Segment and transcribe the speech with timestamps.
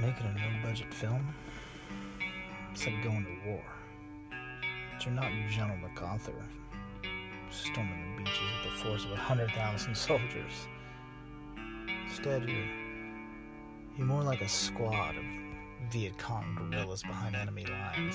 [0.00, 1.34] Making a no budget film?
[2.70, 3.64] It's like going to war.
[4.92, 6.34] But you're not General MacArthur,
[7.50, 10.68] storming the beaches with the force of a hundred thousand soldiers.
[12.06, 12.64] Instead, you're,
[13.96, 15.24] you're more like a squad of
[15.90, 18.14] Viet Cong guerrillas behind enemy lines,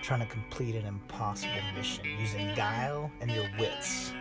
[0.00, 4.12] trying to complete an impossible mission using guile and your wits.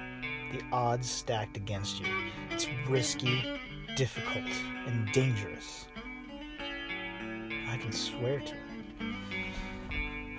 [0.52, 2.08] The odds stacked against you.
[2.52, 3.58] It's risky,
[3.96, 4.52] difficult,
[4.86, 5.88] and dangerous.
[7.74, 8.60] I can swear to it.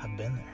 [0.01, 0.45] I've been there.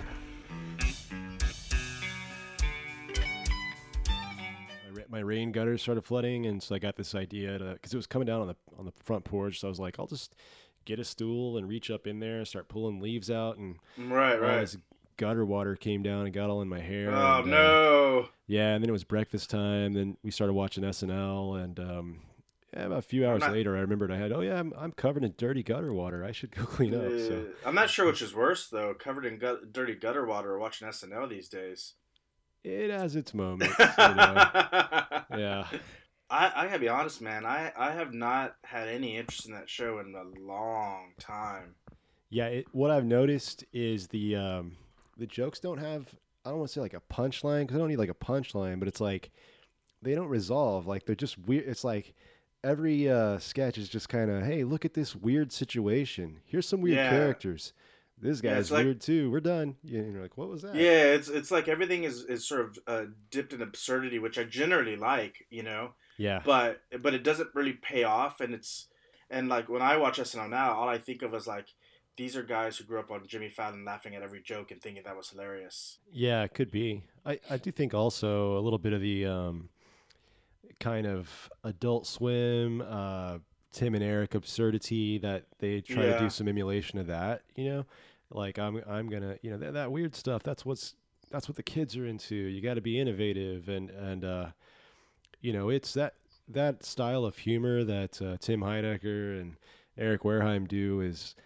[5.11, 8.07] my, rain gutters started flooding, and so I got this idea to because it was
[8.07, 9.61] coming down on the on the front porch.
[9.61, 10.35] So I was like, I'll just
[10.87, 14.37] get a stool and reach up in there, and start pulling leaves out, and Right,
[14.37, 14.61] all right.
[14.61, 14.79] this
[15.19, 17.11] gutter water came down and got all in my hair.
[17.11, 18.29] Oh and, uh, no.
[18.47, 19.93] yeah, and then it was breakfast time.
[19.93, 22.21] Then we started watching SNL, and um,
[22.75, 24.93] yeah, about a few hours not- later, I remembered I had, oh yeah, I'm, I'm
[24.93, 26.25] covered in dirty gutter water.
[26.25, 27.11] I should go clean up.
[27.11, 30.59] So I'm not sure which is worse though, covered in gut- dirty gutter water or
[30.59, 31.95] watching SNL these days.
[32.65, 33.75] it has its moments.
[33.79, 34.49] you know.
[35.37, 35.67] Yeah.
[36.33, 37.45] I, I gotta be honest, man.
[37.45, 41.75] I, I have not had any interest in that show in a long time.
[42.29, 44.77] Yeah, it, what I've noticed is the um,
[45.19, 47.89] the jokes don't have I don't want to say like a punchline because I don't
[47.89, 49.33] need like a punchline, but it's like
[50.03, 50.87] they don't resolve.
[50.87, 51.67] Like they're just weird.
[51.67, 52.15] It's like
[52.65, 56.41] every uh, sketch is just kind of hey, look at this weird situation.
[56.45, 57.11] Here's some weird Yeah.
[57.11, 57.73] characters.
[58.23, 59.31] This Yeah, guy's like- weird too.
[59.31, 59.77] We're done.
[59.83, 60.75] Yeah, you're like, what was that?
[60.75, 64.45] Yeah, it's it's like everything is, is sort of uh, dipped in absurdity, which I
[64.45, 65.95] generally like, you know.
[66.19, 68.89] yeah, But but it doesn't really pay off, and it's
[69.31, 71.69] and like when I watch SNL now, all I think of is like
[72.19, 75.03] these are guys who grew up on Jimmy Fallon laughing at every joke and thinking
[75.05, 75.99] that was hilarious.
[76.13, 77.05] Yeah, it could be.
[77.25, 79.71] I, I do think also a little bit of the um,
[80.81, 83.39] kind of Adult Swim, uh,
[83.73, 87.43] Tim and Eric absurdity that they try to do some emulation of that.
[87.55, 87.87] You know,
[88.31, 90.43] like I'm I'm gonna you know that, that weird stuff.
[90.43, 90.95] That's what's
[91.31, 92.35] that's what the kids are into.
[92.35, 94.47] You got to be innovative and and uh,
[95.41, 96.15] you know it's that
[96.49, 99.57] that style of humor that uh, Tim Heidecker and
[99.97, 101.37] Eric Wareheim do is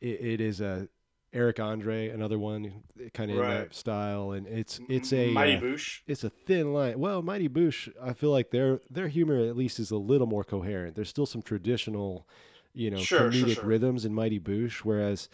[0.00, 0.88] it, it is a
[1.34, 5.60] Eric Andre, another one, kind of in that style, and it's it's a Mighty uh,
[5.60, 6.00] Boosh.
[6.06, 6.98] it's a thin line.
[6.98, 10.44] Well, Mighty Boosh, I feel like their their humor at least is a little more
[10.44, 10.94] coherent.
[10.94, 12.26] There's still some traditional,
[12.72, 13.64] you know, Sure, sure, comedic sure.
[13.64, 15.28] rhythms in Mighty Boosh, whereas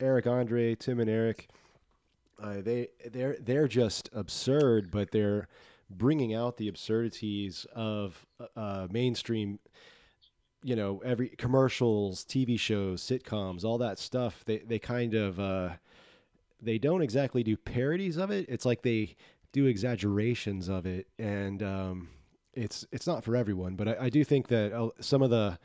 [0.00, 1.48] Eric Andre, Tim and Eric,
[2.42, 5.46] uh, they they're they're just absurd, but they're
[5.88, 9.60] bringing out the absurdities of uh, mainstream
[10.62, 15.70] you know every commercials tv shows sitcoms all that stuff they they kind of uh
[16.60, 18.46] they don't exactly do parodies of it.
[18.48, 19.14] It's like they
[19.52, 21.06] do exaggerations of it.
[21.18, 22.08] And um
[22.56, 25.58] it's it's not for everyone but i, I do think that uh, some of the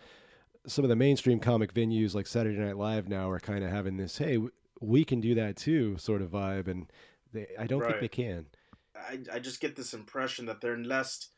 [0.67, 3.97] some of the mainstream comic venues like saturday night live now are kind of having
[3.97, 6.91] this hey w- we can do that too sort of vibe and
[7.33, 8.45] they i don't think they can.
[8.93, 11.29] I, I just get this impression that they're less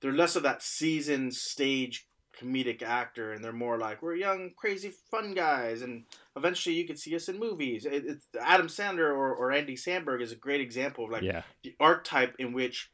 [0.00, 2.06] they're less of that seasoned stage
[2.40, 6.04] comedic actor and they're more like we're young crazy fun guys and
[6.34, 10.22] eventually you could see us in movies it, it's adam sandler or, or andy samberg
[10.22, 12.90] is a great example of like yeah the archetype in which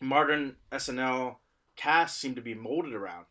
[0.00, 1.36] modern snl
[1.76, 3.26] casts seem to be molded around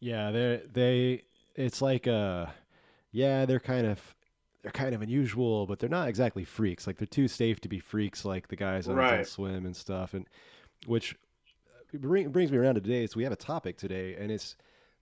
[0.00, 1.22] Yeah, they they
[1.54, 2.46] it's like uh
[3.12, 4.00] yeah, they're kind of
[4.62, 6.86] they're kind of unusual, but they're not exactly freaks.
[6.86, 9.12] Like they're too safe to be freaks like the guys on Right.
[9.12, 10.26] Adult Swim and stuff and
[10.86, 11.14] which
[11.98, 13.06] bring, brings me around to today.
[13.06, 14.56] So we have a topic today and it's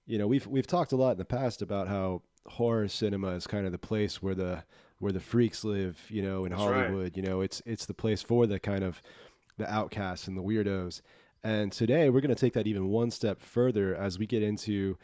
[0.09, 3.47] you know, we've we've talked a lot in the past about how horror cinema is
[3.47, 4.65] kind of the place where the
[5.01, 6.87] where the freaks live, you know, in That's right.
[6.87, 9.03] Hollywood, you know, it's it's the place for the kind of
[9.59, 11.03] the outcasts and the weirdos.
[11.45, 14.97] And today we're going to take that even one step further as we get into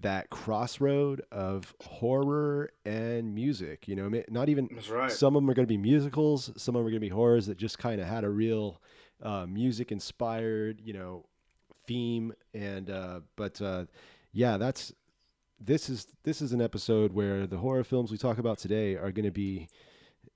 [0.00, 3.88] that crossroad of horror and music.
[3.88, 6.80] You know, not even right some of them are going to be musicals, some of
[6.80, 8.80] them are going to be horrors that just kind of had a real
[9.22, 11.24] uh, music inspired, you know,
[11.86, 12.32] theme.
[12.54, 13.86] And uh, but uh,
[14.32, 14.92] yeah, that's
[15.60, 19.12] this is this is an episode where the horror films we talk about today are
[19.12, 19.68] going to be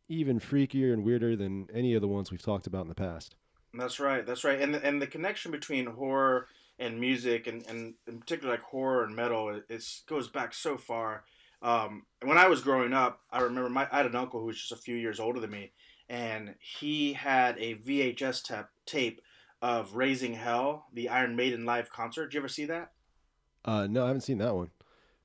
[0.08, 3.34] even freakier and weirder than any of the ones we've talked about in the past.
[3.74, 4.24] That's right.
[4.26, 4.60] That's right.
[4.60, 6.48] And and the connection between horror
[6.78, 11.24] and music, and, and in particular like horror and metal, it goes back so far.
[11.62, 14.58] Um, when I was growing up, I remember my I had an uncle who was
[14.58, 15.72] just a few years older than me,
[16.08, 19.20] and he had a VHS tap, tape
[19.62, 22.26] of Raising Hell, the Iron Maiden live concert.
[22.26, 22.92] Did you ever see that?
[23.64, 24.70] Uh, no, I haven't seen that one.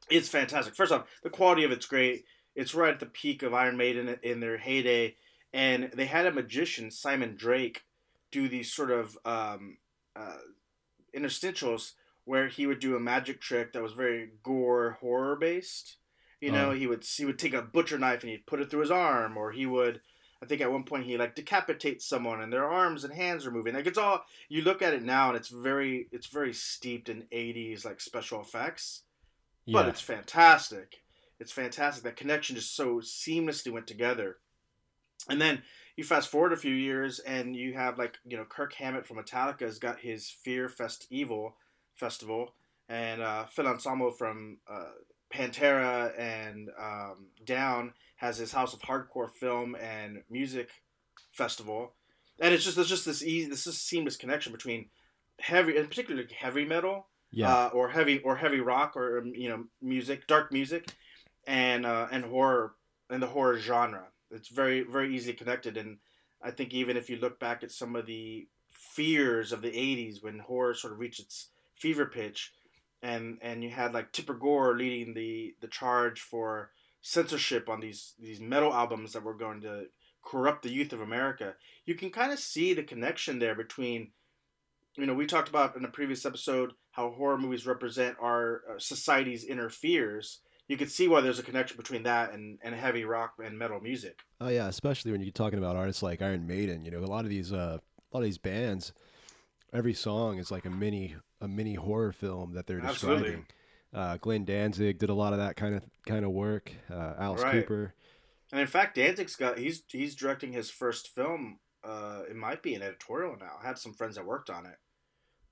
[0.10, 0.75] It's fantastic.
[0.75, 2.25] First off, the quality of it's great.
[2.56, 5.16] It's right at the peak of Iron Maiden in their heyday,
[5.54, 7.83] and they had a magician, Simon Drake,
[8.31, 9.78] do these sort of um,
[10.16, 10.38] uh,
[11.16, 11.92] interstitials
[12.25, 15.98] where he would do a magic trick that was very gore horror based,
[16.39, 18.81] You know, he would he would take a butcher knife and he'd put it through
[18.81, 20.01] his arm, or he would.
[20.41, 23.51] I think at one point he like decapitates someone and their arms and hands are
[23.51, 23.75] moving.
[23.75, 27.27] Like it's all you look at it now and it's very it's very steeped in
[27.31, 29.03] '80s like special effects,
[29.67, 31.03] but it's fantastic.
[31.39, 32.03] It's fantastic.
[32.03, 34.38] That connection just so seamlessly went together.
[35.29, 35.61] And then
[35.95, 39.17] you fast forward a few years and you have like you know Kirk Hammett from
[39.17, 41.53] Metallica has got his Fear FestEvil
[41.93, 42.55] festival,
[42.89, 44.91] and uh, Phil Anselmo from uh,
[45.31, 50.69] Pantera and um, Down has his House of Hardcore Film and Music
[51.31, 51.95] Festival,
[52.39, 54.89] and it's just there's just this easy this is seamless connection between
[55.39, 57.51] heavy and particularly heavy metal, Yeah.
[57.53, 60.83] uh, or heavy or heavy rock or um, you know music, dark music,
[61.47, 62.75] and uh, and horror
[63.09, 64.06] and the horror genre.
[64.29, 65.97] It's very very easily connected, and
[66.44, 70.21] I think even if you look back at some of the fears of the '80s
[70.24, 72.53] when horror sort of reached its fever pitch,
[73.01, 76.69] and and you had like Tipper Gore leading the the charge for
[77.01, 79.86] censorship on these these metal albums that were going to
[80.24, 81.56] corrupt the youth of America.
[81.86, 84.12] You can kind of see the connection there between
[84.98, 88.74] you know, we talked about in a previous episode how horror movies represent our uh,
[88.77, 90.39] society's inner fears.
[90.68, 93.80] You could see why there's a connection between that and, and heavy rock and metal
[93.80, 94.19] music.
[94.39, 96.86] Oh yeah, especially when you're talking about artists like Iron Maiden.
[96.86, 98.94] You know, a lot of these uh, a lot of these bands,
[99.74, 103.24] every song is like a mini a mini horror film that they're Absolutely.
[103.24, 103.45] describing.
[103.93, 106.71] Uh, Glenn Danzig did a lot of that kind of kind of work.
[106.89, 107.53] Uh, Alice Right.
[107.53, 107.93] Cooper.
[108.51, 111.59] And in fact, Danzig's got he's he's directing his first film.
[111.83, 113.53] Uh, it might be an editorial now.
[113.61, 114.75] I had some friends that worked on it.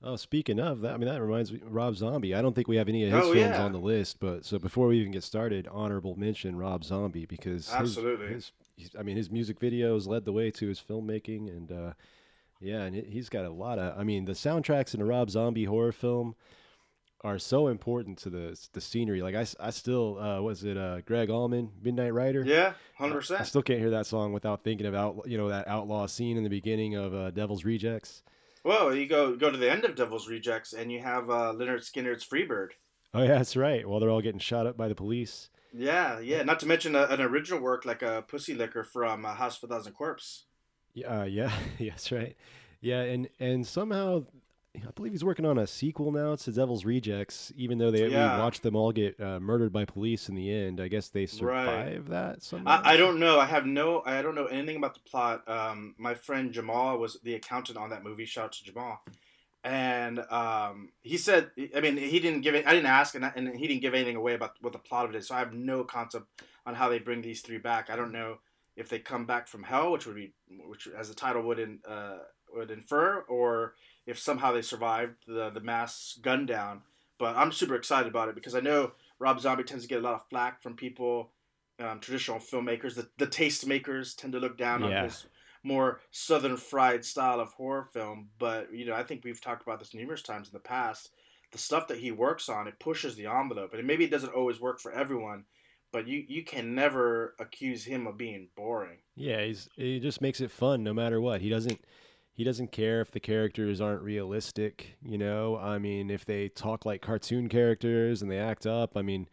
[0.01, 2.33] Oh, speaking of that, I mean that reminds me, Rob Zombie.
[2.33, 3.65] I don't think we have any of his Oh, films yeah.
[3.65, 7.69] on the list, but so before we even get started, honorable mention Rob Zombie because
[7.73, 8.27] Absolutely.
[8.27, 11.93] his, his- I mean his music videos led the way to his filmmaking, and uh,
[12.61, 13.99] yeah, and he- he's got a lot of.
[13.99, 16.35] I mean the soundtracks in a Rob Zombie horror film
[17.21, 19.21] are so important to the the scenery.
[19.21, 22.43] Like I, I still uh, was it uh, Gregg Allman, Midnight Rider.
[22.45, 23.41] Yeah, hundred percent.
[23.41, 26.43] I still can't hear that song without thinking about you know that outlaw scene in
[26.43, 28.23] the beginning of uh, Devil's Rejects.
[28.63, 31.81] Well, you go go to the end of Devil's Rejects, and you have uh, Lynyrd
[31.81, 32.69] Skynyrd's Freebird.
[33.13, 33.87] Oh yeah, that's right.
[33.87, 35.49] While they're all getting shot up by the police.
[35.73, 36.43] Yeah, yeah.
[36.43, 39.69] Not to mention a, an original work like a Pussy Licker from uh, House of
[39.69, 40.45] a Thousand Corpse.
[40.93, 42.35] Yeah, uh, yeah, yeah, that's right.
[42.81, 44.25] Yeah, and and somehow
[44.75, 48.37] I believe he's working on a sequel now to Devil's Rejects, even though they Yeah.
[48.37, 50.79] watched them all get uh, murdered by police in the end.
[50.79, 52.79] I guess they survive that somehow.
[52.83, 53.39] I, I don't know.
[53.39, 54.03] I have no.
[54.05, 55.47] I don't know anything about the plot.
[55.49, 58.25] Um, my friend Jamal was the accountant on that movie.
[58.25, 59.01] Shout out to Jamal.
[59.63, 62.65] And um, he said, I mean, he didn't give it.
[62.67, 65.05] I didn't ask, and, I- and he didn't give anything away about what the plot
[65.05, 65.27] of it is.
[65.27, 66.27] So I have no concept
[66.65, 67.89] on how they bring these three back.
[67.89, 68.37] I don't know
[68.77, 70.31] if they come back from hell, which would be,
[70.67, 72.19] which as the title would in, uh,
[72.53, 73.73] would infer, or
[74.09, 76.81] if somehow they survived the the mass gun down.
[77.17, 80.01] But I'm super excited about it because I know Rob Zombie tends to get a
[80.01, 81.31] lot of flack from people
[81.79, 84.99] um, traditional filmmakers, the, the taste makers tend to look down Yeah.
[84.99, 85.25] on his
[85.63, 88.29] more southern fried style of horror film.
[88.37, 91.09] But you know, I think we've talked about this numerous times in the past.
[91.51, 94.59] The stuff that he works on, it pushes the envelope, and maybe it doesn't always
[94.59, 95.45] work for everyone.
[95.91, 98.99] But you, you can never accuse him of being boring.
[99.15, 101.41] Yeah, he's he just makes it fun no matter what.
[101.41, 101.79] He doesn't
[102.39, 105.57] he doesn't care if the characters aren't realistic, you know?
[105.57, 109.27] I mean, if they talk like cartoon characters and they act up, I mean,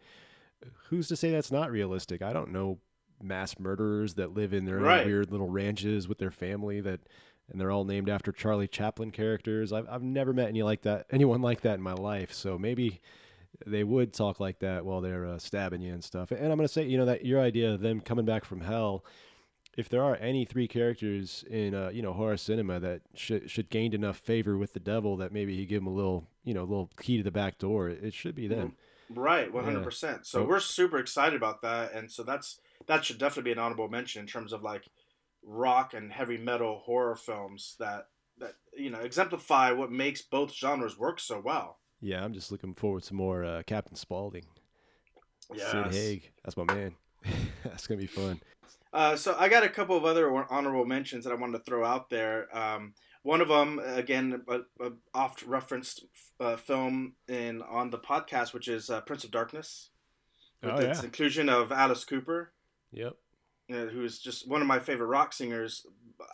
[0.89, 2.21] who's to say that's not realistic?
[2.21, 2.79] I don't know
[3.23, 5.05] mass murderers that live in their Right.
[5.05, 6.99] weird little ranches with their family that
[7.49, 9.71] and they're all named after Charlie Chaplin characters.
[9.71, 12.33] I've I've never met any like that anyone like that in my life.
[12.33, 12.99] So maybe
[13.65, 16.31] they would talk like that while they're uh, stabbing you and stuff.
[16.31, 18.59] And I'm going to say, you know, that your idea of them coming back from
[18.59, 19.05] hell,
[19.77, 23.69] if there are any three characters in, uh, you know, horror cinema that should should
[23.69, 26.63] gained enough favor with the devil that maybe he give them a little, you know,
[26.63, 28.75] little key to the back door, it should be them.
[29.09, 30.25] Right, one hundred percent.
[30.25, 33.87] So we're super excited about that, and so that's that should definitely be an honorable
[33.87, 34.89] mention in terms of like
[35.43, 40.97] rock and heavy metal horror films that that you know exemplify what makes both genres
[40.97, 41.77] work so well.
[42.01, 44.45] Yeah, I'm just looking forward to more uh, Captain Spaulding,
[45.51, 45.95] Sid Yes.
[45.95, 46.31] Haig.
[46.43, 46.95] That's my man.
[47.63, 48.41] That's gonna be fun.
[48.93, 51.83] Uh, so I got a couple of other honorable mentions that I wanted to throw
[51.85, 52.47] out there.
[52.57, 56.05] Um, one of them, again, a, a oft referenced
[56.39, 59.89] uh, film in on the podcast, which is uh, Prince of Darkness,
[60.63, 61.05] with Oh, its yeah.
[61.05, 62.53] inclusion of Alice Cooper.
[62.93, 63.13] Yep.
[63.69, 65.85] uh, who's just one of my favorite rock singers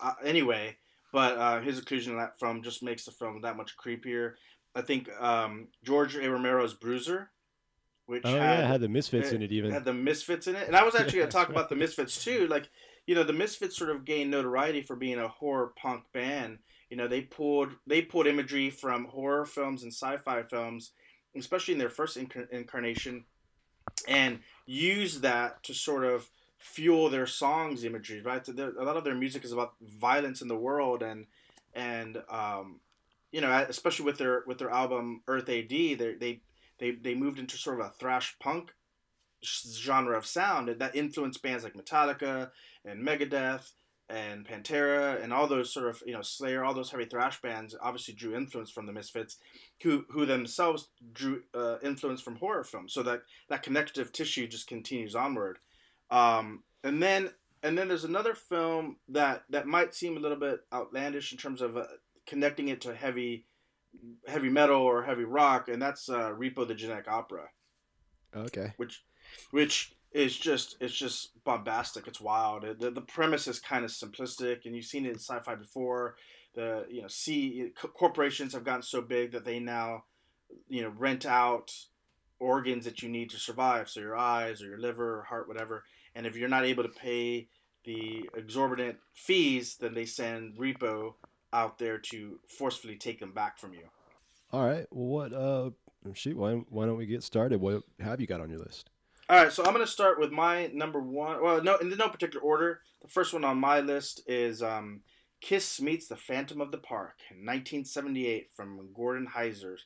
[0.01, 0.77] uh, anyway.
[1.11, 4.33] But uh, his inclusion in that film just makes the film that much creepier.
[4.75, 6.29] I think um, George A.
[6.29, 7.29] Romero's Bruiser,
[8.05, 9.71] which Oh had, yeah, had the misfits in it even.
[9.71, 12.23] had the Misfits in it, and I was actually going to talk about the Misfits
[12.23, 12.47] too.
[12.47, 12.69] Like,
[13.05, 16.59] you know, the Misfits sort of gained notoriety for being a horror punk band.
[16.89, 20.91] You know, they pulled they pulled imagery from horror films and sci-fi films,
[21.35, 23.25] especially in their first inc- incarnation
[24.07, 28.21] and use that to sort of fuel their songs imagery.
[28.21, 31.25] Right, a lot of their music is about violence in the world and
[31.73, 32.79] and um,
[33.31, 36.41] you know, especially with their with their album Earth AD, they they
[36.79, 38.71] they they moved into sort of a thrash punk
[39.43, 42.49] genre of sound and that influenced bands like Metallica
[42.85, 43.71] and Megadeth
[44.09, 47.75] and Pantera and all those sort of you know Slayer, all those heavy thrash bands
[47.81, 49.37] obviously drew influence from the Misfits,
[49.81, 52.93] who who themselves drew uh, influence from horror films.
[52.93, 55.59] So that that connective tissue just continues onward.
[56.11, 57.31] Um, and then
[57.63, 61.61] and then there's another film that that might seem a little bit outlandish in terms
[61.61, 61.85] of uh,
[62.27, 63.45] connecting it to heavy
[64.27, 67.49] heavy metal or heavy rock, and that's uh, Repo the Genetic Opera.
[68.35, 68.73] Okay.
[68.77, 69.03] Which
[69.51, 72.07] which is just it's just bombastic.
[72.07, 72.63] It's wild.
[72.79, 76.15] The, the premise is kind of simplistic, and you've seen it in sci-fi before.
[76.55, 80.03] The you know, see corporations have gotten so big that they now
[80.67, 81.71] you know rent out
[82.39, 85.83] organs that you need to survive, so your eyes or your liver or heart, whatever.
[86.15, 87.47] And if you're not able to pay
[87.85, 91.15] the exorbitant fees, then they send repo
[91.53, 93.83] out there to forcefully take them back from you.
[94.51, 94.85] All right.
[94.91, 95.33] Well, what?
[95.33, 95.71] Uh,
[96.13, 96.37] shoot.
[96.37, 97.61] Why, why don't we get started?
[97.61, 98.89] What have you got on your list?
[99.29, 99.51] All right.
[99.51, 101.41] So I'm going to start with my number one.
[101.41, 102.81] Well, no, in no particular order.
[103.01, 105.01] The first one on my list is um,
[105.41, 109.77] Kiss meets the Phantom of the Park in 1978 from Gordon Hessler.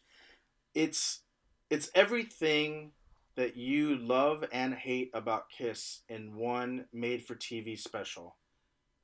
[0.76, 1.22] It's
[1.70, 2.92] it's everything
[3.36, 8.36] that you love and hate about Kiss in one made-for-TV special.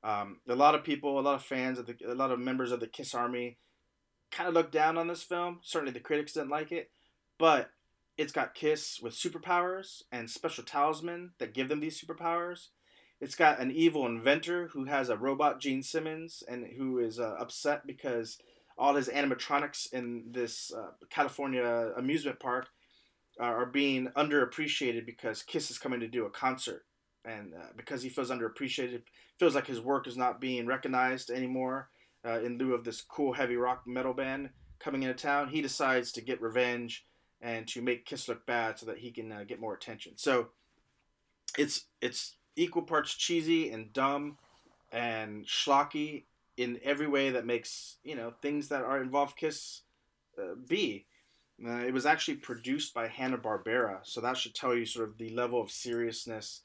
[0.04, 2.70] Um, a lot of people, a lot of fans, of the, a lot of members
[2.70, 3.56] of the Kiss Army,
[4.30, 5.60] kind of looked down on this film.
[5.62, 6.90] Certainly, the critics didn't like it,
[7.38, 7.70] but
[8.18, 12.68] it's got Kiss with superpowers and special talisman that give them these superpowers.
[13.20, 17.36] It's got an evil inventor who has a robot, Gene Simmons, and who is uh,
[17.40, 18.38] upset because
[18.76, 22.68] all his animatronics in this uh, California amusement park
[23.40, 26.84] are being underappreciated because Kiss is coming to do a concert,
[27.24, 29.02] and uh, because he feels underappreciated,
[29.38, 31.88] feels like his work is not being recognized anymore.
[32.26, 36.10] Uh, in lieu of this cool heavy rock metal band coming into town, he decides
[36.12, 37.04] to get revenge
[37.40, 40.12] and to make Kiss look bad so that he can uh, get more attention.
[40.16, 40.48] So
[41.58, 44.38] it's it's equal parts cheesy and dumb
[44.92, 46.24] and schlocky
[46.56, 49.82] in every way that makes you know things that are involved Kiss
[50.38, 51.06] uh, be.
[51.64, 55.18] Uh, it was actually produced by Hanna Barbera, so that should tell you sort of
[55.18, 56.62] the level of seriousness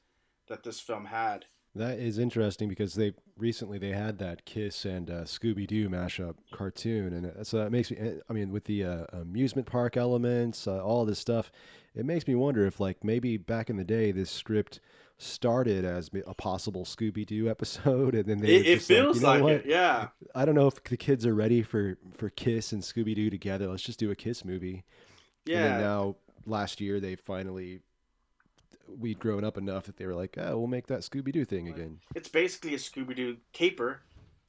[0.50, 1.46] that this film had.
[1.74, 6.34] That is interesting because they recently they had that Kiss and uh, Scooby Doo mashup
[6.52, 7.96] cartoon, and so that makes me.
[7.96, 11.52] Eh, I mean, with the uh, amusement park elements, uh, all this stuff,
[11.94, 14.80] it makes me wonder if, like, maybe back in the day, this script
[15.16, 19.40] started as a possible Scooby Doo episode, and then they it, it feels like, you
[19.40, 19.70] know like it.
[19.70, 23.30] Yeah, I don't know if the kids are ready for for Kiss and Scooby Doo
[23.30, 23.68] together.
[23.68, 24.82] Let's just do a Kiss movie.
[25.46, 25.66] Yeah.
[25.66, 26.16] And now
[26.46, 27.80] last year they finally
[28.98, 31.68] we'd grown up enough that they were like, oh, we'll make that Scooby Doo thing
[31.68, 32.00] again.
[32.14, 34.00] It's basically a Scooby Doo caper,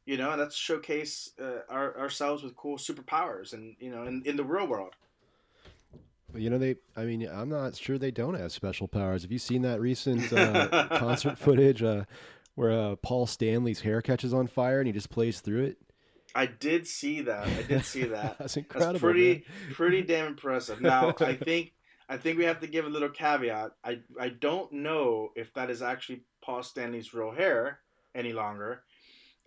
[0.05, 4.23] you know, and let's showcase uh, our, ourselves with cool superpowers and you know in,
[4.25, 4.95] in the real world.
[6.33, 6.77] You know, they.
[6.95, 9.23] I mean, I'm not sure they don't have special powers.
[9.23, 12.05] Have you seen that recent uh, concert footage uh,
[12.55, 15.77] where uh, Paul Stanley's hair catches on fire and he just plays through it?
[16.33, 17.47] I did see that.
[17.47, 18.37] I did see that.
[18.39, 18.93] That's incredible.
[18.93, 19.73] That's pretty, man.
[19.73, 20.81] pretty damn impressive.
[20.81, 21.73] Now, I think,
[22.11, 23.71] I think we have to give a little caveat.
[23.83, 27.79] I, I don't know if that is actually Paul Stanley's real hair
[28.13, 28.83] any longer,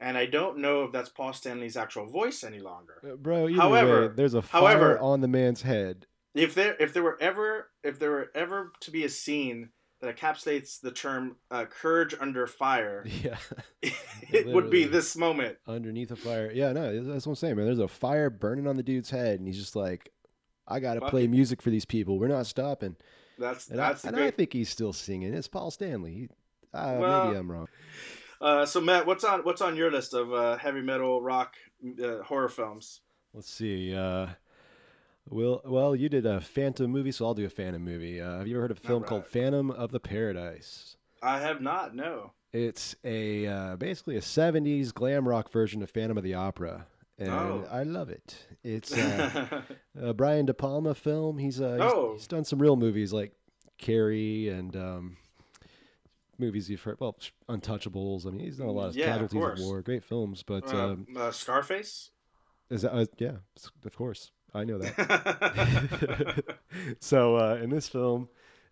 [0.01, 3.01] and I don't know if that's Paul Stanley's actual voice any longer.
[3.05, 6.93] Uh, bro, however, way, there's a fire however, on the man's head if there if
[6.93, 11.37] there were ever if there were ever to be a scene that encapsulates the term
[11.51, 13.39] uh, courage under fire, yeah,
[13.83, 16.51] it would be this moment underneath a fire.
[16.53, 17.67] Yeah, no, that's what I'm saying, man.
[17.67, 20.13] There's a fire burning on the dude's head, and he's just like,
[20.67, 22.19] "I got to play music for these people.
[22.19, 22.97] We're not stopping."
[23.39, 25.35] That's and, that's I, and I think he's still singing.
[25.35, 26.13] It's Paul Stanley.
[26.13, 26.29] He,
[26.73, 27.69] uh, well, maybe I'm wrong.
[28.41, 31.55] Uh, so Matt, what's on what's on your list of uh, heavy metal rock
[32.03, 33.01] uh, horror films?
[33.33, 33.95] Let's see.
[33.95, 34.29] Uh,
[35.29, 38.21] well, well, you did a Phantom movie, so I'll do a Phantom movie.
[38.21, 39.09] Uh, have you ever heard of a film right.
[39.09, 40.97] called Phantom of the Paradise?
[41.23, 41.95] I have not.
[41.95, 42.33] No.
[42.53, 46.87] It's a uh, basically a '70s glam rock version of Phantom of the Opera,
[47.19, 47.67] and oh.
[47.71, 48.37] I love it.
[48.63, 49.63] It's uh,
[50.01, 51.39] a Brian De Palma film.
[51.39, 52.13] He's, uh, he's, oh.
[52.15, 53.33] he's done some real movies like
[53.79, 55.17] Carrie and um,
[56.39, 56.99] movies you've heard.
[57.01, 57.17] Well,
[57.49, 58.27] Untouchables.
[58.27, 59.83] I mean, he's done a lot of yeah, casualties of, of, war.
[59.83, 62.11] Great films, but uh, um, uh, Scarface.
[62.71, 63.37] Is that uh, yeah?
[63.85, 64.31] Of course.
[64.55, 66.45] I know that.
[67.01, 68.29] so uh, in this film,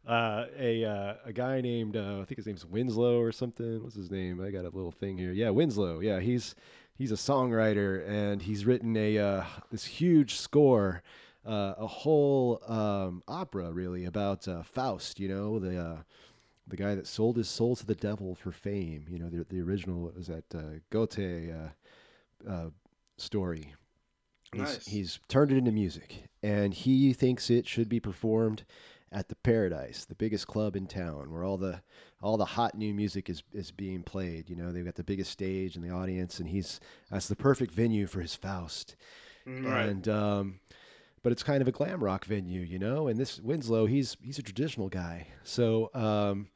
[0.06, 3.82] uh, a uh, a guy named uh, I think his name's Winslow or something.
[3.82, 4.40] What's his name?
[4.40, 5.32] I got a little thing here.
[5.32, 6.00] Yeah, Winslow.
[6.00, 6.54] Yeah, he's
[6.94, 11.02] he's a songwriter and he's written a uh, this huge score
[11.44, 15.18] uh, a whole um, opera really about uh, Faust.
[15.18, 15.96] You know the uh,
[16.68, 19.06] the guy that sold his soul to the devil for fame.
[19.10, 22.70] You know the the original was that uh, Goethe uh, uh,
[23.16, 23.74] story.
[24.52, 24.86] He's, Nice.
[24.86, 28.64] he's turned it into music, and he thinks it should be performed
[29.10, 31.80] at the Paradise, the biggest club in town, where all the
[32.22, 34.48] all the hot new music is is being played.
[34.48, 37.72] You know, they've got the biggest stage and the audience, and he's that's the perfect
[37.72, 38.96] venue for his Faust.
[39.44, 39.88] Right.
[39.88, 40.60] And um,
[41.22, 43.08] but it's kind of a glam rock venue, you know.
[43.08, 45.26] And this Winslow, he's he's a traditional guy.
[45.42, 46.48] So um,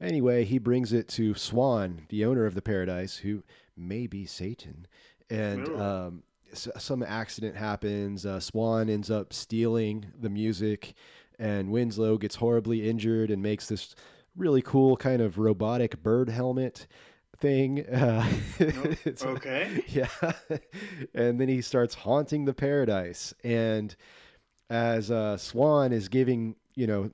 [0.00, 3.42] anyway, he brings it to Swan, the owner of the Paradise, who
[3.76, 4.86] may be Satan,
[5.28, 5.68] and.
[5.68, 5.80] Ooh.
[5.80, 6.22] Um,
[6.54, 8.26] some accident happens.
[8.26, 10.92] Uh, Swan ends up stealing the music,
[11.38, 13.94] and Winslow gets horribly injured and makes this
[14.36, 16.86] really cool kind of robotic bird helmet
[17.38, 17.86] thing.
[17.86, 18.26] Uh,
[18.58, 19.84] it's- okay.
[19.88, 20.06] yeah.
[21.14, 23.34] and then he starts haunting the paradise.
[23.44, 23.94] And
[24.70, 27.10] as uh, Swan is giving, you know,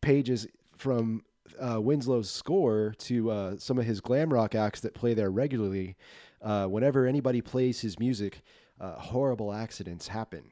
[0.00, 1.22] pages from
[1.60, 5.96] uh, Winslow's score to uh, some of his glam rock acts that play there regularly,
[6.42, 8.40] uh, whenever anybody plays his music,
[8.80, 10.42] uh, horrible accidents happen.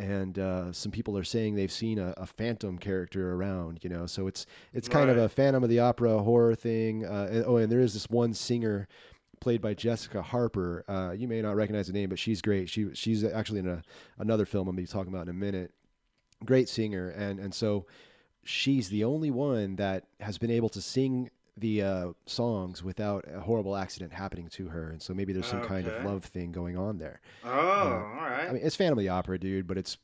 [0.00, 4.06] And uh, some people are saying they've seen a, a phantom character around, you know.
[4.06, 7.04] So it's it's kind of a Phantom of the Opera horror thing.
[7.04, 8.88] Uh, and, oh, and there is this one singer
[9.40, 10.84] played by Jessica Harper.
[10.88, 12.70] Uh, you may not recognize the name, but she's great.
[12.70, 13.82] She she's actually in a,
[14.18, 15.72] another film I'm gonna be talking about in a minute.
[16.46, 17.84] Great singer, and and so
[18.42, 23.40] she's the only one that has been able to sing the uh, songs without a
[23.40, 24.90] horrible accident happening to her.
[24.90, 27.20] And so maybe there's some kind of love thing going on there.
[27.44, 28.46] Oh, all right.
[28.48, 29.98] I mean, it's Phantom of the Opera, dude, but it's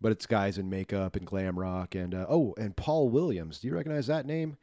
[0.00, 3.60] but it's guys in makeup and glam rock and uh, oh, and Paul Williams.
[3.60, 4.56] Do you recognize that name?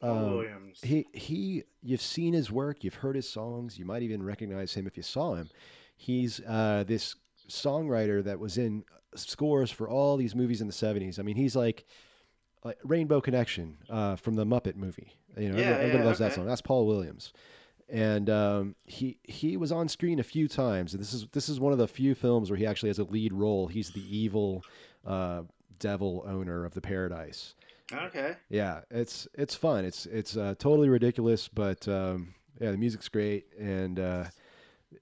[0.00, 0.80] Paul Um, Williams.
[0.82, 1.64] He he.
[1.82, 2.84] You've seen his work.
[2.84, 3.78] You've heard his songs.
[3.78, 5.48] You might even recognize him if you saw him.
[5.96, 7.16] He's uh, this
[7.48, 8.84] songwriter that was in
[9.14, 11.18] scores for all these movies in the '70s.
[11.18, 11.86] I mean, he's like,
[12.62, 15.14] like Rainbow Connection uh, from the Muppet movie.
[15.36, 16.46] You know, Yeah, everybody, everybody yeah, loves that song.
[16.46, 17.32] That's Paul Williams,
[17.88, 20.94] and um, he he was on screen a few times.
[20.94, 23.04] And this is this is one of the few films where he actually has a
[23.04, 23.66] lead role.
[23.68, 24.64] He's the evil
[25.06, 25.42] uh,
[25.78, 27.54] devil owner of the paradise.
[27.92, 28.36] okay.
[28.48, 29.84] Yeah, it's it's fun.
[29.84, 34.24] It's it's uh, totally ridiculous, but um, yeah, the music's great, and uh,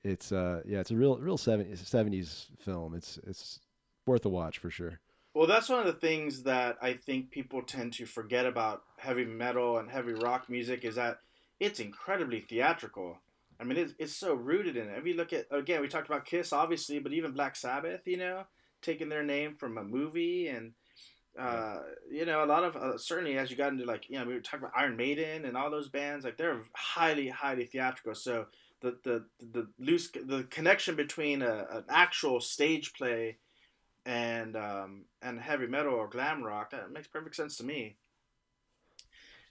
[0.04, 2.94] it's uh, yeah, it's a real real 70s, 70s film.
[2.94, 3.60] It's it's
[4.06, 5.00] worth a watch for sure.
[5.36, 9.26] Well, that's one of the things that I think people tend to forget about heavy
[9.26, 11.18] metal and heavy rock music is that
[11.60, 13.18] it's incredibly theatrical.
[13.60, 14.96] I mean, it's, it's so rooted in it.
[14.96, 18.16] If you look at, again, we talked about Kiss, obviously, but even Black Sabbath, you
[18.16, 18.44] know,
[18.80, 20.48] taking their name from a movie.
[20.48, 20.72] And,
[21.38, 24.24] uh, you know, a lot of, uh, certainly as you got into, like, you know,
[24.24, 28.14] we were talking about Iron Maiden and all those bands, like, they're highly, highly theatrical.
[28.14, 28.46] So
[28.80, 33.36] the, the, the loose, the connection between a, an actual stage play
[34.06, 37.98] and um, and heavy metal or glam rock that makes perfect sense to me.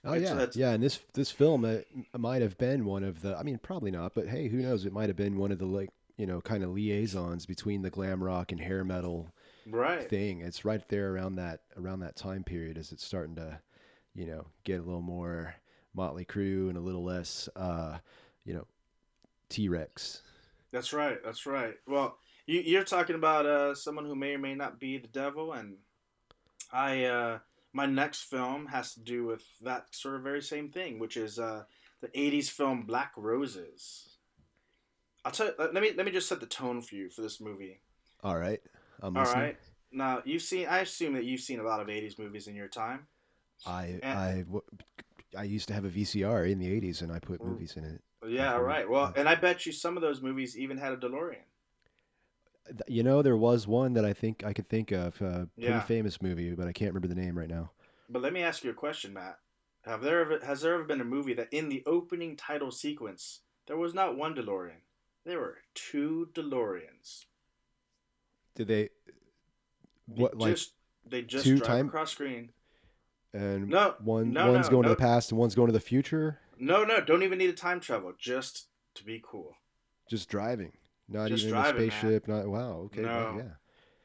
[0.04, 1.78] Oh yeah, yeah, and this this film uh,
[2.16, 3.36] might have been one of the.
[3.36, 4.84] I mean, probably not, but hey, who knows?
[4.86, 7.90] It might have been one of the like you know kind of liaisons between the
[7.90, 9.32] glam rock and hair metal
[9.66, 10.10] Right.
[10.10, 10.42] thing.
[10.42, 13.60] It's right there around that around that time period as it's starting to,
[14.14, 15.56] you know, get a little more
[15.94, 17.98] Motley Crue and a little less, uh,
[18.44, 18.66] you know,
[19.50, 20.22] T Rex.
[20.72, 21.18] That's right.
[21.24, 21.74] That's right.
[21.86, 25.52] Well, you, you're talking about uh, someone who may or may not be the devil,
[25.52, 25.76] and
[26.72, 27.38] I uh,
[27.72, 31.38] my next film has to do with that sort of very same thing, which is
[31.38, 31.64] uh,
[32.00, 34.16] the '80s film Black Roses.
[35.24, 35.46] I'll tell.
[35.46, 37.80] You, Let me let me just set the tone for you for this movie.
[38.22, 38.60] All right,
[39.02, 39.56] I'm All right.
[39.92, 40.66] Now you've seen.
[40.68, 43.06] I assume that you've seen a lot of '80s movies in your time.
[43.66, 44.62] I And- I w-
[45.36, 48.02] I used to have a VCR in the '80s, and I put movies in it.
[48.26, 48.56] Yeah.
[48.56, 48.88] Right.
[48.88, 51.44] Well, and I bet you some of those movies even had a DeLorean.
[52.88, 55.80] You know, there was one that I think I could think of, a pretty Yeah.
[55.82, 57.70] famous movie, but I can't remember the name right now.
[58.08, 59.38] But let me ask you a question, Matt.
[59.84, 63.40] Have there ever has there ever been a movie that in the opening title sequence
[63.66, 64.80] there was not one DeLorean,
[65.24, 67.24] there were two DeLoreans.
[68.54, 68.82] Did they?
[70.08, 70.72] They What like just,
[71.04, 72.50] they just two drive time- across screen.
[73.32, 74.88] and No, one no, one's no, going no.
[74.88, 76.38] to the past and one's going to the future?
[76.58, 78.12] No, no, don't even need a time travel.
[78.18, 79.56] Just to be cool.
[80.08, 80.72] Just driving,
[81.08, 81.90] not Just even driving, a man.
[81.90, 82.28] spaceship.
[82.28, 82.72] Not wow.
[82.86, 83.34] Okay, No.
[83.38, 83.50] yeah.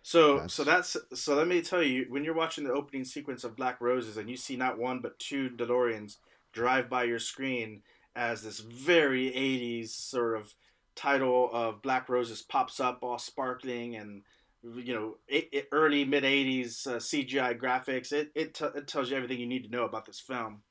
[0.04, 3.44] So so That's- that's so let me tell you when you're watching the opening sequence
[3.44, 6.18] of Black Roses and you see not one but two DeLoreans
[6.54, 7.84] drive by your screen
[8.16, 10.56] as this very 80s sort of
[10.96, 14.24] title of Black Roses pops up all sparkling and
[14.64, 19.10] you know it, it- early mid 80s uh, CGI graphics it it, t- it tells
[19.12, 20.64] you everything you need to know about this film.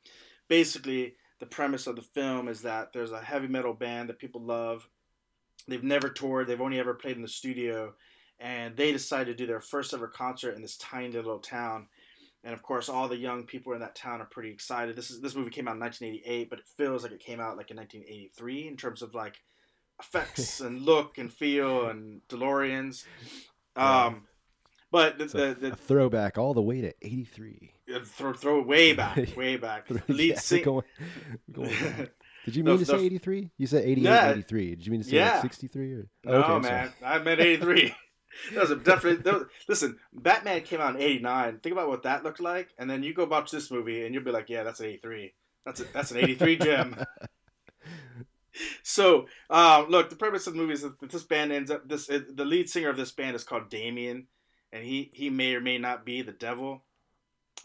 [0.49, 4.43] Basically the premise of the film is that there's a heavy metal band that people
[4.43, 4.89] love.
[5.69, 7.95] They've never toured, they've only ever played in the studio
[8.39, 11.89] and they decided to do their first ever concert in this tiny little town.
[12.43, 14.97] And of course, all the young people in that town are pretty excited.
[14.97, 17.59] This is this movie came out in 1988, but it feels like it came out
[17.59, 19.43] like in 1983 in terms of like
[20.01, 23.05] effects and look and feel and DeLoreans.
[23.77, 24.23] Um,
[24.91, 27.75] but the, the, the, a throwback all the way to '83.
[28.07, 29.89] Throw, throw way back, way back.
[30.09, 30.85] Lead Yeah, sing- going-
[31.53, 32.11] going back.
[32.51, 33.51] Did you The- mean to the- say 83?
[33.59, 34.31] You said 88, Yeah.
[34.33, 34.71] 83.
[34.71, 35.33] Did you mean to say Yeah.
[35.35, 35.93] like 63?
[35.93, 36.09] Or?
[36.25, 37.95] No, Okay, man, I meant '83.
[38.53, 39.23] That was a definitely.
[39.23, 41.59] That was, listen, Batman came out in '89.
[41.59, 44.23] Think about what that looked like, and then you go watch this movie, and you'll
[44.23, 45.35] be like, "Yeah, that's an '83.
[45.67, 46.97] That's a, that's an '83 gem."
[48.83, 51.89] So, um, look, the purpose of the movie is that this band ends up.
[51.89, 54.27] This uh, the lead singer of this band is called Damien,
[54.73, 56.85] and he he may or may not be the devil,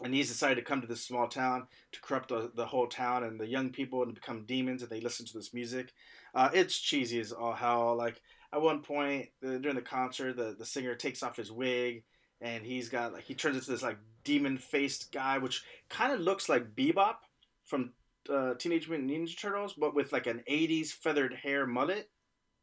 [0.04, 3.24] and he's decided to come to this small town to corrupt the, the whole town
[3.24, 5.92] and the young people and become demons, and they listen to this music.
[6.34, 7.96] Uh, it's cheesy as all hell.
[7.96, 8.20] Like
[8.52, 12.04] at one point uh, during the concert, the the singer takes off his wig,
[12.40, 16.20] and he's got like he turns into this like demon faced guy, which kind of
[16.20, 17.16] looks like Bebop
[17.64, 17.92] from
[18.28, 22.10] uh, Teenage Mutant Ninja Turtles, but with like an '80s feathered hair mullet.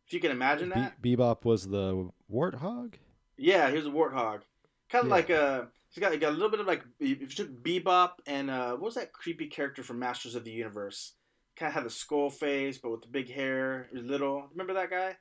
[0.06, 1.02] If you can imagine that.
[1.02, 2.96] Be- Bebop was the warthog?
[3.38, 4.42] Yeah, he was a warthog.
[4.90, 5.16] Kind of Yeah.
[5.16, 5.68] like a.
[5.94, 8.82] He's got, got a little bit of like if you took Bebop and uh, what
[8.82, 11.14] was that creepy character from Masters of the Universe?
[11.56, 13.88] Kind of had the skull face, but with the big hair.
[13.94, 14.48] Little.
[14.52, 15.16] Remember that guy?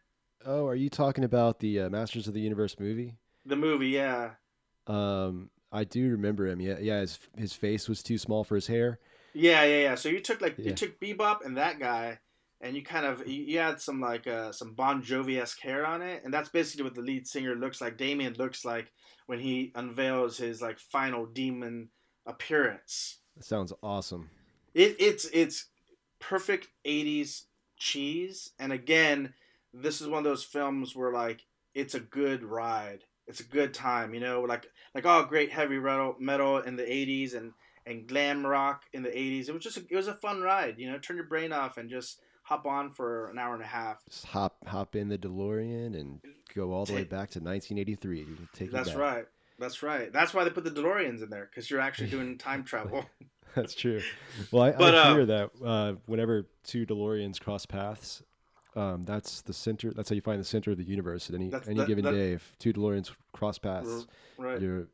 [0.46, 3.16] Oh, are you talking about the uh, Masters of the Universe movie?
[3.44, 4.30] The movie, yeah.
[4.86, 6.60] Um, I do remember him.
[6.60, 7.00] Yeah, yeah.
[7.00, 8.98] His his face was too small for his hair.
[9.34, 9.94] Yeah, yeah, yeah.
[9.94, 10.66] So you took like Yeah.
[10.70, 12.18] you took Bebop and that guy,
[12.62, 16.00] and you kind of you, had some like uh, some Bon Jovi esque hair on
[16.00, 17.98] it, and that's basically what the lead singer looks like.
[17.98, 18.92] Damien looks like
[19.26, 21.88] when he unveils his like final demon
[22.24, 23.18] appearance.
[23.36, 24.30] That sounds awesome.
[24.74, 25.66] It, it's it's
[26.20, 27.42] perfect '80s
[27.76, 29.34] cheese, and again,
[29.74, 31.42] this is one of those films where like
[31.74, 33.00] it's a good ride.
[33.26, 36.84] It's a good time, you know, like like all great heavy metal metal in the
[36.84, 37.52] '80s and
[37.86, 39.48] and glam rock in the '80s.
[39.48, 40.98] It was just a, it was a fun ride, you know.
[40.98, 42.20] Turn your brain off and just
[42.52, 44.02] hop on for an hour and a half.
[44.08, 46.20] Just hop hop in the DeLorean and
[46.54, 48.26] go all the way back to 1983.
[48.54, 48.98] Take That's back.
[48.98, 49.24] right.
[49.58, 50.12] That's right.
[50.12, 53.04] That's why they put the DeLoreans in there because you're actually doing time travel.
[53.54, 54.00] That's true.
[54.50, 58.22] Well, I, But, I uh, hear that uh, whenever two DeLoreans cross paths,
[58.74, 59.92] um, that's the center.
[59.92, 62.12] That's how you find the center of the universe at any any that- given that-
[62.12, 62.32] day.
[62.32, 64.06] If two DeLoreans cross paths,
[64.38, 64.60] right.
[64.60, 64.88] you're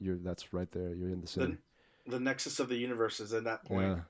[0.00, 0.92] you're that's right there.
[0.94, 1.58] You're in the center.
[2.06, 3.86] The nexus of the universe is at that point.
[3.86, 4.00] Yeah.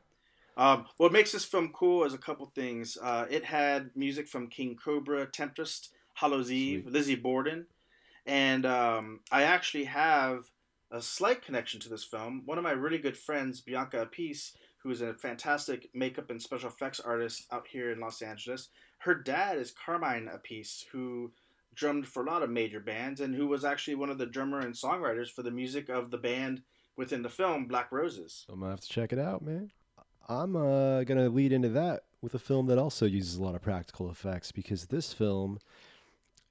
[0.56, 2.98] Um, what makes this film cool is a couple things.
[3.00, 6.92] Uh, it had music from King Cobra, Tempest, Hallows Eve, Sweet.
[6.92, 7.66] Lizzie Borden,
[8.26, 10.50] and um, I actually have
[10.90, 12.42] a slight connection to this film.
[12.44, 16.68] One of my really good friends, Bianca Appice, who is a fantastic makeup and special
[16.68, 21.32] effects artist out here in Los Angeles, her dad is Carmine Appice, who
[21.74, 24.58] drummed for a lot of major bands and who was actually one of the drummer
[24.60, 26.62] and songwriters for the music of the band
[26.96, 28.44] within the film Black Roses.
[28.48, 29.70] I'm gonna have to check it out, man.
[30.30, 33.62] I'm uh, gonna lead into that with a film that also uses a lot of
[33.62, 35.58] practical effects because this film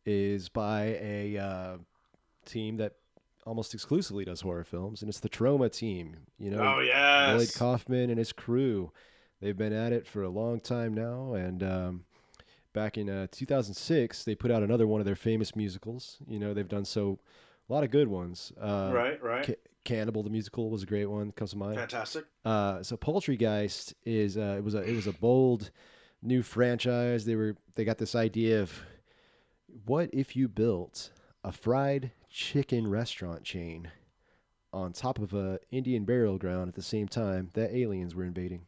[0.06, 1.78] is by a uh,
[2.46, 2.96] team that
[3.46, 6.18] almost exclusively does horror films, and it's the Troma team.
[6.38, 8.92] You know, oh yes, Lloyd Kaufman and his crew.
[9.40, 12.04] They've been at it for a long time now, and um,
[12.74, 16.18] back in uh, 2006, they put out another one of their famous musicals.
[16.28, 17.20] You know, they've done so
[17.70, 18.52] a lot of good ones.
[18.60, 19.56] Uh, right, right, Ca-
[19.90, 21.32] Cannibal the musical was a great one.
[21.32, 21.76] Comes to mind.
[21.76, 22.26] fantastic.
[22.46, 25.72] Uh, so Poultrygeist is uh, it was a it was a bold
[26.22, 27.26] new franchise.
[27.26, 28.72] They were they got this idea of
[29.86, 31.10] what if you built
[31.44, 33.90] a fried chicken restaurant chain
[34.72, 38.68] on top of a Indian burial ground at the same time that aliens were invading.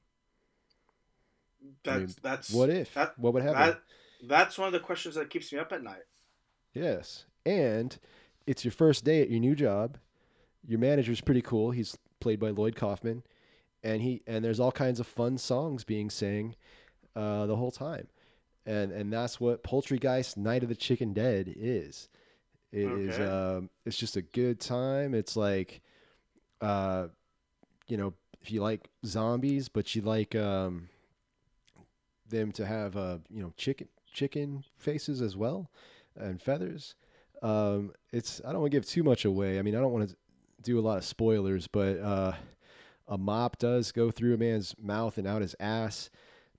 [1.84, 2.94] That's mean, that's What if?
[2.96, 3.60] that, what would happen?
[3.60, 3.82] that
[4.28, 6.04] that's one of the questions that keeps me up at night.
[6.74, 7.26] Yes.
[7.46, 7.98] And
[8.48, 9.98] it's your first day at your new job.
[10.68, 11.72] Your manager's pretty cool.
[11.72, 13.24] He's played by Lloyd Kaufman.
[13.84, 16.56] And he and there's all kinds of fun songs being sang
[17.16, 18.08] uh, the whole time.
[18.66, 22.08] And and that's what Poultrygeist Night of the Chicken Dead is.
[22.72, 23.26] It is Okay.
[23.26, 25.16] um it's just a good time.
[25.16, 25.82] It's like
[26.62, 27.08] uh
[27.88, 30.88] you know, if you like zombies, but you like um
[32.30, 35.72] them to have uh you know chicken chicken faces as well
[36.16, 36.96] and feathers.
[37.42, 39.58] Um, it's I don't want to give too much away.
[39.58, 40.16] I mean, I don't want to
[40.62, 42.34] do a lot of spoilers, but uh,
[43.08, 46.10] a mop does go through a man's mouth and out his ass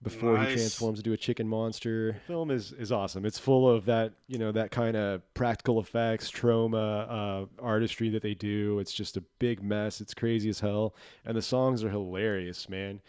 [0.03, 2.21] before he transforms into a chicken monster.
[2.27, 3.25] film is is awesome.
[3.25, 8.23] It's full of that you know that kind of practical effects, Troma, uh, artistry that
[8.23, 8.79] they do.
[8.81, 10.01] It's just a big mess.
[10.01, 13.01] It's crazy as hell, and the songs are hilarious, man.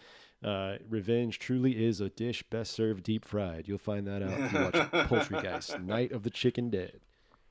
[0.44, 3.66] Uh, revenge truly is a dish best served deep fried.
[3.68, 4.74] You'll find that out if you watch
[5.08, 7.00] Poultrygeist, Night of the Chicken Dead.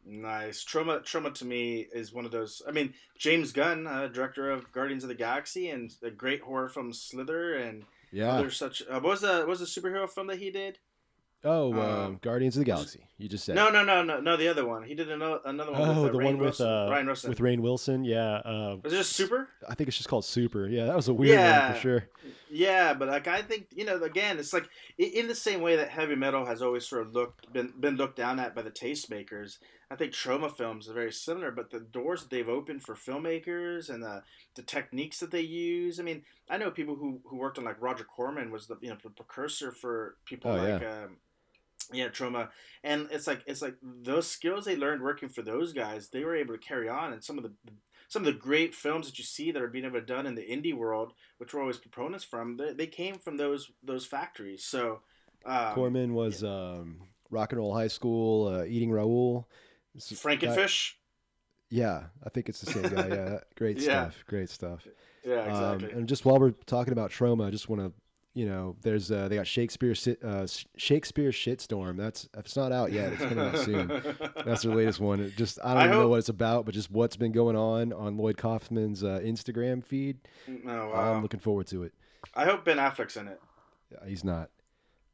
[0.05, 0.65] Nice.
[0.65, 2.61] Troma Troma to me is one of those.
[2.67, 6.69] I mean, James Gunn, uh, director of Guardians of the Galaxy and a great horror
[6.69, 8.33] film Slither and Yeah.
[8.33, 8.83] other such.
[8.83, 10.79] Uh, what was the what was the superhero film that he did?
[11.45, 13.07] Oh, Um, um, Guardians of the Galaxy.
[13.23, 13.55] You just said.
[13.55, 14.37] No, no, no, no, no.
[14.37, 14.83] The other one.
[14.83, 15.81] He did another another one.
[15.81, 16.67] Oh, with, uh, the Rainn one with Wilson.
[16.69, 17.29] uh, Ryan Wilson.
[17.31, 18.05] with Rainn Wilson.
[18.05, 18.35] Yeah.
[18.45, 19.49] Uh, was it just Super?
[19.69, 20.67] I think it's just called Super.
[20.69, 21.73] Yeah, that was a weird one Yeah.
[21.75, 22.09] for sure.
[22.51, 25.89] Yeah, but like I think you know, again, it's like in the same way that
[25.89, 29.59] heavy metal has always sort of looked been been looked down at by the tastemakers.
[29.91, 33.89] I think Troma films are very similar, but the doors that they've opened for filmmakers
[33.89, 34.23] and the
[34.55, 36.01] the techniques that they use.
[36.01, 38.91] I mean, I know people who who worked on like Roger Corman was the you
[38.91, 40.83] know the precursor for people Oh, like.
[40.83, 41.17] Um,
[41.93, 42.49] yeah, Troma,
[42.85, 46.37] and it's like it's like those skills they learned working for those guys, they were
[46.37, 47.53] able to carry on, and some of the
[48.09, 50.43] some of the great films that you see that are being ever done in the
[50.43, 54.65] indie world, which we're always proponents from, they, they came from those those factories.
[54.65, 55.01] So,
[55.47, 56.99] um, Corman was um,
[57.31, 59.49] Rock and Roll High School, uh, Eating Raoul.
[59.99, 60.93] Frankenfish.
[61.71, 63.09] yeah, I think it's the same guy.
[63.09, 64.11] Yeah, great Yeah.
[64.11, 64.25] stuff.
[64.27, 64.87] Great stuff.
[65.25, 65.93] yeah, exactly.
[65.93, 67.93] Um, and just while we're talking about Troma, I just want to,
[68.35, 71.99] you know, there's uh, they got Shakespeare uh, Shakespeare Shitstorm.
[71.99, 73.13] That's if it's not out yet.
[73.13, 73.89] It's coming out soon.
[74.45, 75.21] That's their latest one.
[75.21, 77.57] It just I don't I even know what it's about, but just what's been going
[77.57, 80.19] on on Lloyd Kaufman's uh, Instagram feed.
[80.47, 81.15] no, wow.
[81.15, 81.93] I'm looking forward to it.
[82.35, 83.41] I hope Ben Affleck's in it.
[83.91, 84.49] Yeah, he's not,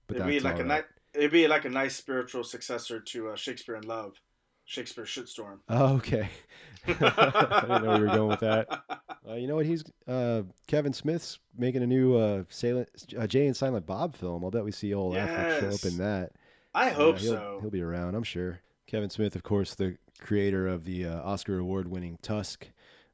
[0.07, 0.67] but it'd that's be like a right.
[0.67, 0.85] nice.
[1.15, 4.21] It'd be like a nice spiritual successor to uh, Shakespeare in Love,
[4.65, 5.59] Shakespeare Shitstorm.
[5.69, 6.29] Oh, okay.
[6.87, 8.69] I didn't know we were going with that.
[9.27, 9.67] Uh, you know what?
[9.67, 14.45] He's uh, Kevin Smith's making a new uh, Silent, uh, Jay and Silent Bob film.
[14.45, 16.33] I'll bet we see old Affleck show up in that.
[16.75, 17.59] I hope he'll, so.
[17.61, 18.61] He'll be around, I'm sure.
[18.87, 22.69] Kevin Smith, of course, the creator of the uh, Oscar award-winning Tusk.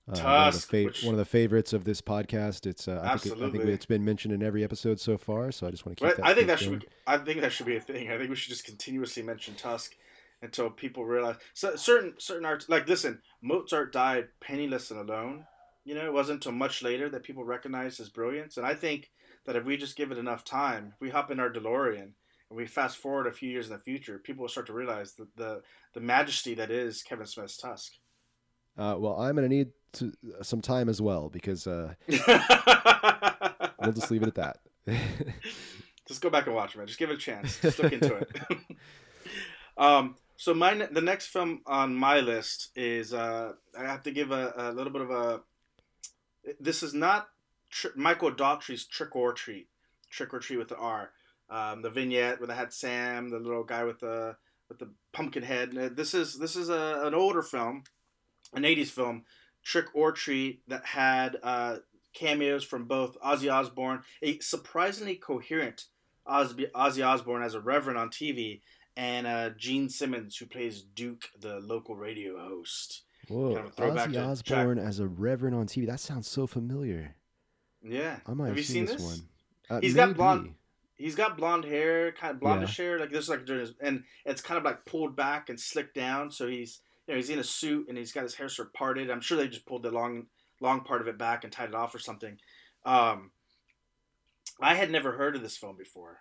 [0.07, 2.67] Uh, Tusk, one, of the which- one of the favorites of this podcast.
[2.67, 5.51] It's uh, I think it, I think it's been mentioned in every episode so far.
[5.51, 6.27] So I just want to keep But that.
[6.27, 6.81] I think that should.
[6.81, 8.11] Be, I think that should be a thing.
[8.11, 9.95] I think we should just continuously mention Tusk
[10.43, 11.37] until people realize.
[11.55, 15.47] So certain certain arts, like listen, Mozart died penniless and alone.
[15.85, 18.57] You know, it wasn't until much later that people recognized his brilliance.
[18.57, 19.11] And I think
[19.45, 22.13] that if we just give it enough time, if we hop in our DeLorean
[22.51, 25.13] and we fast forward a few years in the future, people will start to realize
[25.13, 27.93] the the, the majesty that is Kevin Smith's Tusk.
[28.77, 34.11] Uh, well, I'm going to need to, some time as well because uh, we'll just
[34.11, 34.59] leave it at that.
[36.09, 36.87] just go back and watch it, man.
[36.87, 37.59] Just give it a chance.
[37.63, 38.29] Just look into it.
[39.79, 44.31] um, so my the next film on my list is uh, I have to give
[44.33, 45.41] a, a little bit of a.
[46.61, 47.29] This is not
[47.97, 49.69] Michael Dougherty's Trick or Treat,
[50.11, 51.11] Trick or Treat with the R.
[51.51, 54.37] Um, the vignette where they had Sam, the little guy with the
[54.69, 55.77] with the pumpkin head.
[55.77, 57.85] Uh, This is this is a, an older film,
[58.55, 59.25] an '80s film,
[59.63, 61.79] Trick or Treat that had uh,
[62.15, 65.87] cameos from both Ozzy Osbourne, a surprisingly coherent
[66.27, 68.61] Ozzy, Ozzy Osbourne as a reverend on TV,
[68.97, 73.04] and uh, Gene Simmons, who plays Duke, the local radio host.
[73.29, 75.87] Whoa, Kind of a throwback Ozzy Osbourne as a reverend on TV.
[75.87, 77.15] That sounds so familiar.
[77.83, 78.19] Yeah.
[78.27, 79.19] I might have, have you seen, seen this, one.
[79.71, 80.55] Uh, He's got blonde-
[80.97, 84.41] He's got blonde hair, kind of blondish hair, like this, like during his, and it's
[84.41, 86.31] kind of like pulled back and slicked down.
[86.31, 88.75] So he's, you know, he's in a suit and he's got his hair sort of
[88.75, 89.11] parted.
[89.11, 90.27] I'm sure they just pulled the long,
[90.61, 92.39] long part of it back and tied it off or something.
[92.87, 93.33] Um,
[94.61, 96.21] I had never heard of this film before,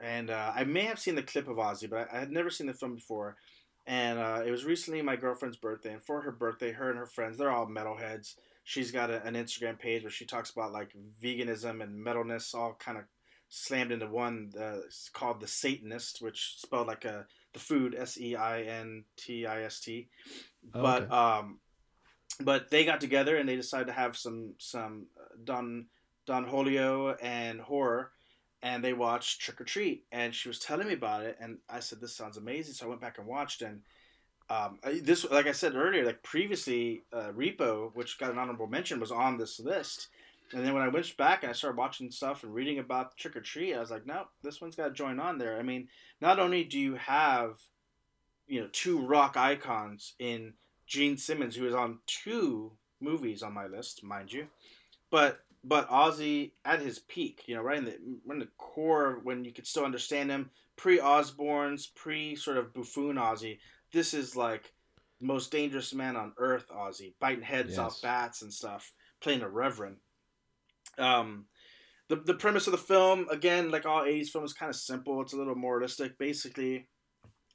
[0.00, 2.48] and uh, I may have seen the clip of Ozzy, but I, I had never
[2.48, 3.36] seen the film before.
[3.86, 7.06] And uh, it was recently my girlfriend's birthday, and for her birthday, her and her
[7.06, 8.34] friends, they're all metalheads.
[8.64, 10.90] She's got a, an Instagram page where she talks about like
[11.22, 13.04] veganism and metalness, all kind of
[13.48, 14.50] slammed into one.
[14.58, 19.04] Uh, it's called the Satanist, which spelled like a the food S E I N
[19.16, 20.08] T I S T.
[20.74, 21.14] Oh, But okay.
[21.14, 21.60] um,
[22.40, 25.86] but they got together and they decided to have some some uh, Don
[26.26, 28.10] Don Holio and horror,
[28.62, 31.80] and they watched Trick or Treat, and she was telling me about it, and I
[31.80, 33.82] said this sounds amazing, so I went back and watched, and
[34.48, 39.00] um, this like I said earlier, like previously, uh, Repo, which got an honorable mention,
[39.00, 40.08] was on this list.
[40.52, 43.34] And then when I went back and I started watching stuff and reading about Trick
[43.34, 45.58] or Treat, I was like, no, this one's got to join on there.
[45.58, 45.88] I mean,
[46.20, 47.58] not only do you have,
[48.46, 50.52] you know, two rock icons in
[50.86, 54.46] Gene Simmons, who is on two movies on my list, mind you,
[55.10, 57.98] but but Ozzy at his peak, you know, right in the
[58.30, 63.16] in the core when you could still understand him, pre Osbourne's, pre sort of buffoon
[63.16, 63.58] Ozzy.
[63.92, 64.72] This is like
[65.20, 67.78] most dangerous man on earth, Ozzy, biting heads Yes.
[67.78, 69.96] off bats and stuff, playing a reverend.
[70.98, 71.46] Um,
[72.08, 75.20] the the premise of the film, again, like all '80s films, is kind of simple.
[75.20, 76.16] It's a little moralistic.
[76.16, 76.86] Basically,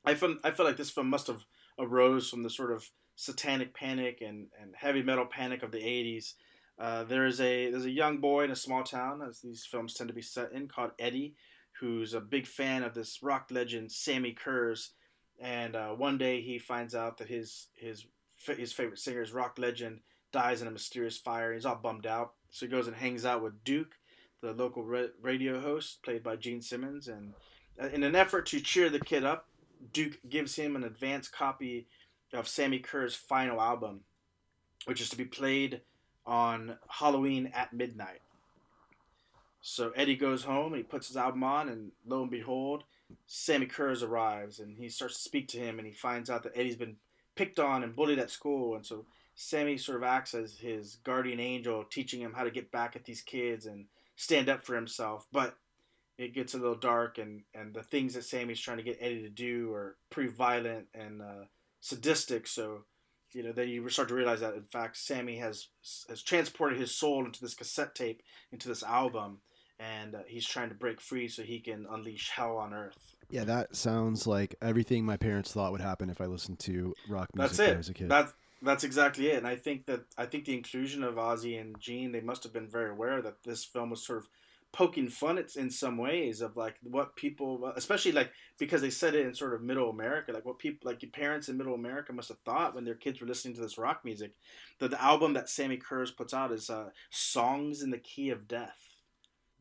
[0.04, 1.46] I feel I feel like this film must have
[1.80, 6.34] arose from the sort of satanic panic and, and heavy metal panic of the '80s.
[6.80, 9.94] Uh, there is a there's a young boy in a small town, as these films
[9.94, 11.36] tend to be set in, called Eddie,
[11.80, 14.92] who's a big fan of this rock legend Sammi Currs,
[15.40, 18.06] and uh, one day he finds out that his his
[18.58, 20.00] his favorite singer, his rock legend,
[20.32, 21.54] dies in a mysterious fire.
[21.54, 23.96] He's all bummed out, so he goes and hangs out with Duke,
[24.42, 27.34] the local radio host, played by Gene Simmons, and
[27.82, 29.48] uh, in an effort to cheer the kid up,
[29.94, 31.88] Duke gives him an advance copy
[32.34, 34.02] of Sammi Curr's final album,
[34.86, 35.82] which is to be played
[36.32, 38.22] on Halloween at midnight.
[39.62, 42.86] So Eddie goes home he puts his album on, and lo and behold,
[43.28, 46.56] Sammi Curr's arrives and he starts to speak to him, and he finds out that
[46.56, 46.96] Eddie's been
[47.36, 51.42] picked on and bullied at school, and so Sammi sort of acts as his guardian
[51.42, 55.28] angel, teaching him how to get back at these kids and stand up for himself.
[55.34, 55.58] But
[56.18, 59.24] it gets a little dark, and, and the things that Sammi's trying to get Eddie
[59.24, 61.46] to do are pretty violent and uh,
[61.82, 62.48] sadistic.
[62.48, 62.86] So,
[63.34, 65.68] you know, then you start to realize that in fact Sammi has
[66.10, 69.40] has transported his soul into this cassette tape, into this album,
[69.80, 73.16] and uh, he's trying to break free so he can unleash hell on earth.
[73.30, 77.30] Yeah, that sounds like everything my parents thought would happen if I listened to rock
[77.34, 77.78] music That's it.
[77.78, 78.10] was a kid.
[78.10, 79.38] That's that's exactly it.
[79.38, 82.54] And I think that I think the inclusion of Ozzy and Gene, they must have
[82.54, 84.30] been very aware that this film was sort of
[84.74, 89.16] poking fun at in some ways of like what people especially like because they said
[89.16, 92.14] it in sort of middle america like what people like your parents in middle america
[92.14, 94.32] must have thought when their kids were listening to this rock music
[94.80, 98.48] that the album that sammi currs puts out is uh, songs in the key of
[98.48, 98.80] death.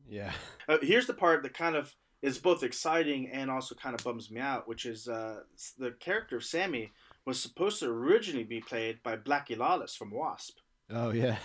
[0.09, 0.33] Yeah.
[0.69, 4.31] Uh, here's the part that kind of is both exciting and also kind of bums
[4.31, 5.39] me out which is uh,
[5.77, 6.91] the character of sammi
[7.25, 10.59] was supposed to originally be played by blackie lawless from wasp
[10.93, 11.37] Oh yeah.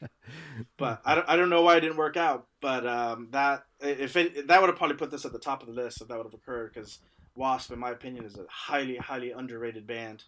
[0.76, 2.46] but I don't, I don't know why it didn't work out.
[2.60, 5.68] But um, that if it, that would have probably put this at the top of
[5.68, 6.98] the list if that would have occurred because
[7.36, 10.24] Wasp, in my opinion, is a highly highly underrated band.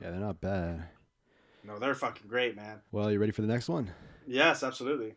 [0.00, 0.84] Yeah, they're not bad.
[1.64, 2.80] No, they're fucking great, man.
[2.90, 3.90] Well, you ready for the next one?
[4.26, 5.14] Yes, absolutely.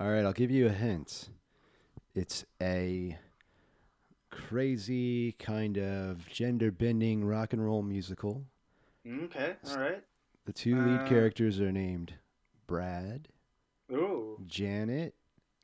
[0.00, 1.28] All right, I'll give you a hint.
[2.14, 3.18] It's a
[4.30, 8.44] crazy kind of gender bending rock and roll musical.
[9.06, 10.02] Okay, all right.
[10.44, 12.14] The two lead Uh, characters are named
[12.66, 13.28] Brad,
[13.92, 15.14] Ooh, Janet.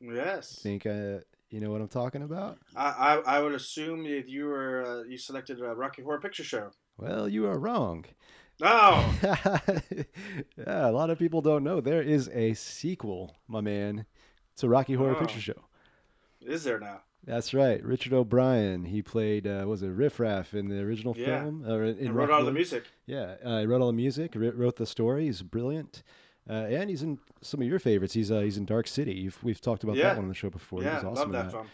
[0.00, 0.58] yes.
[0.62, 1.18] Think uh,
[1.50, 2.58] you know what I'm talking about?
[2.76, 2.86] I,
[3.26, 6.70] I, I would assume that you were uh, you selected a Rocky Horror Picture Show.
[6.96, 8.04] Well, you are wrong.
[8.62, 9.14] Oh,
[10.56, 14.04] yeah, a lot of people don't know there is a sequel, my man,
[14.56, 15.20] to Rocky Horror Oh.
[15.20, 15.64] Picture Show.
[16.42, 17.00] is there now?
[17.24, 18.86] That's right, Richard O'Brien.
[18.86, 21.42] He played uh, was it Riff Raff in the original Yeah.
[21.42, 21.64] film?
[21.66, 22.84] Or in, And wrote all the music.
[23.06, 25.26] Yeah, uh, he wrote all the music, wrote the story.
[25.26, 26.02] He's brilliant,
[26.48, 28.14] uh, and he's in some of your favorites.
[28.14, 29.12] He's uh, he's in Dark City.
[29.14, 30.04] You've, we've talked about Yeah.
[30.04, 30.82] that one on the show before.
[30.82, 31.66] yeah, he was awesome love that film.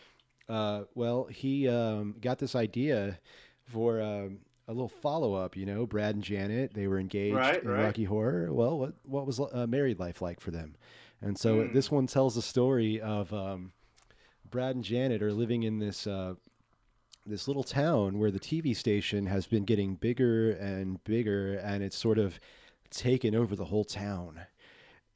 [0.49, 3.19] Uh, well, he um, got this idea
[3.65, 5.57] for um, a little follow up.
[5.57, 7.85] You know, Brad and Janet they were engaged Right, in right.
[7.85, 8.53] Rocky Horror.
[8.53, 10.75] Well, what what was uh, married life like for them?
[11.23, 11.73] And so Hmm.
[11.73, 13.73] this one tells the story of um,
[14.57, 16.07] Brad and Janet are living in this.
[16.07, 16.33] Uh,
[17.27, 21.99] this little town where the TV station has been getting bigger and bigger, and it's
[21.99, 22.41] sort of
[22.89, 24.41] taken over the whole town.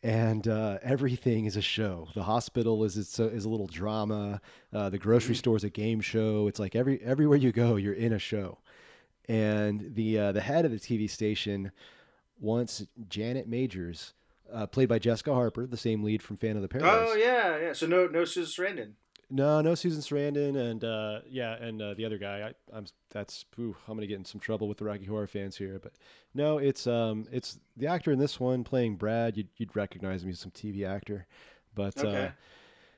[0.02, 2.08] And uh, everything is a show.
[2.14, 4.42] The hospital is is a, is a little drama.
[4.74, 6.46] Uh, the grocery store is a game show.
[6.46, 8.58] It's like every everywhere you go, you're in a show.
[9.26, 11.72] And the uh, the head of the TV station
[12.38, 14.12] wants Janet Majors,
[14.52, 17.08] uh, played by Jessica Harper, the same lead from Phantom of the Paradise.
[17.08, 17.72] Oh yeah, yeah.
[17.72, 18.92] So no, no Susan Sarandon.
[19.32, 22.48] No, no Susan Sarandon, and uh, yeah, and uh, the other guy.
[22.72, 25.56] I, I'm that's ooh, I'm gonna get in some trouble with the Rocky Horror fans
[25.56, 25.92] here, but
[26.34, 29.36] no, it's um, it's the actor in this one playing Brad.
[29.36, 31.26] You'd, you'd recognize him as some TV actor,
[31.76, 32.32] but uh, Okay.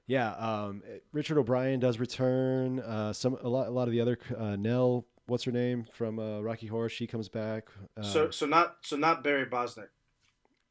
[0.06, 2.80] yeah, um, Richard O'Brien does return.
[2.80, 6.18] Uh, some a lot a lot of the other uh, Nell, what's her name from
[6.18, 6.88] uh, Rocky Horror?
[6.88, 7.68] She comes back.
[7.94, 9.90] Uh, so so not so not Barry Bostwick.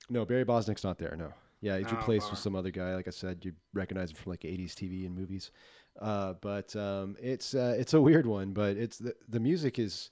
[0.09, 1.15] no, Barry Bostwick's not there.
[1.15, 1.33] No.
[1.61, 2.95] Yeah, he's Oh, replaced with some other guy.
[2.95, 5.51] Like I said, you recognize him from like '80s TV and movies.
[5.99, 8.51] Uh, but um, it's uh, it's a weird one.
[8.51, 10.09] But it's the the music is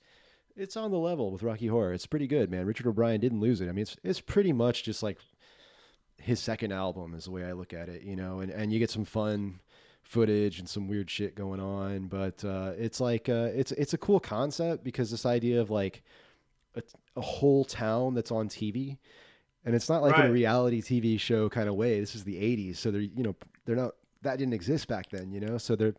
[0.55, 1.93] it's on the level with Rocky Horror.
[1.93, 2.65] It's pretty good, man.
[2.65, 3.69] Richard O'Brien didn't lose it.
[3.69, 5.17] I mean, it's it's pretty much just like
[6.21, 8.03] his second album is the way I look at it.
[8.03, 9.59] You know, and and you get some fun
[10.03, 12.07] footage and some weird shit going on.
[12.07, 16.03] But uh, it's like uh, it's it's a cool concept because this idea of like
[16.75, 16.83] a,
[17.15, 18.97] a whole town that's on TV
[19.65, 21.99] and it's not like in a reality TV show kind of way.
[21.99, 23.35] This is the '80s, so they're you know
[23.65, 23.91] they're not
[24.21, 25.57] that didn't exist back then, you know.
[25.57, 25.95] So they're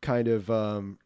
[0.00, 0.98] kind of um,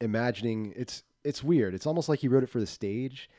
[0.00, 1.74] imagining it's it's weird.
[1.74, 3.30] It's almost like he wrote it for the stage,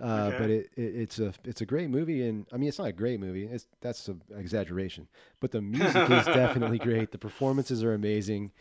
[0.00, 0.38] uh, Okay.
[0.38, 2.92] but it, it it's a it's a great movie, and I mean it's not a
[2.92, 3.46] great movie.
[3.46, 5.08] It's that's an exaggeration,
[5.40, 7.10] but the music is definitely great.
[7.10, 8.52] The performances are amazing,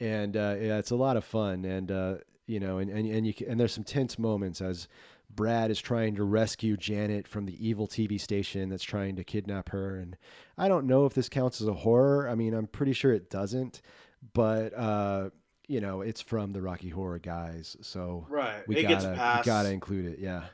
[0.00, 1.64] and uh, yeah, it's a lot of fun.
[1.64, 2.14] And uh,
[2.46, 4.88] you know, and and and you can, and there's some tense moments as
[5.34, 9.70] Brad is trying to rescue Janet from the evil TV station that's trying to kidnap
[9.70, 9.96] her.
[9.96, 10.16] And
[10.56, 12.28] I don't know if this counts as a horror.
[12.28, 13.80] I mean, I'm pretty sure it doesn't,
[14.32, 15.30] but uh,
[15.66, 18.66] you know, it's from the Rocky Horror guys, so right.
[18.68, 19.04] we it gotta gets
[19.38, 20.18] we gotta include it.
[20.18, 20.44] Yeah,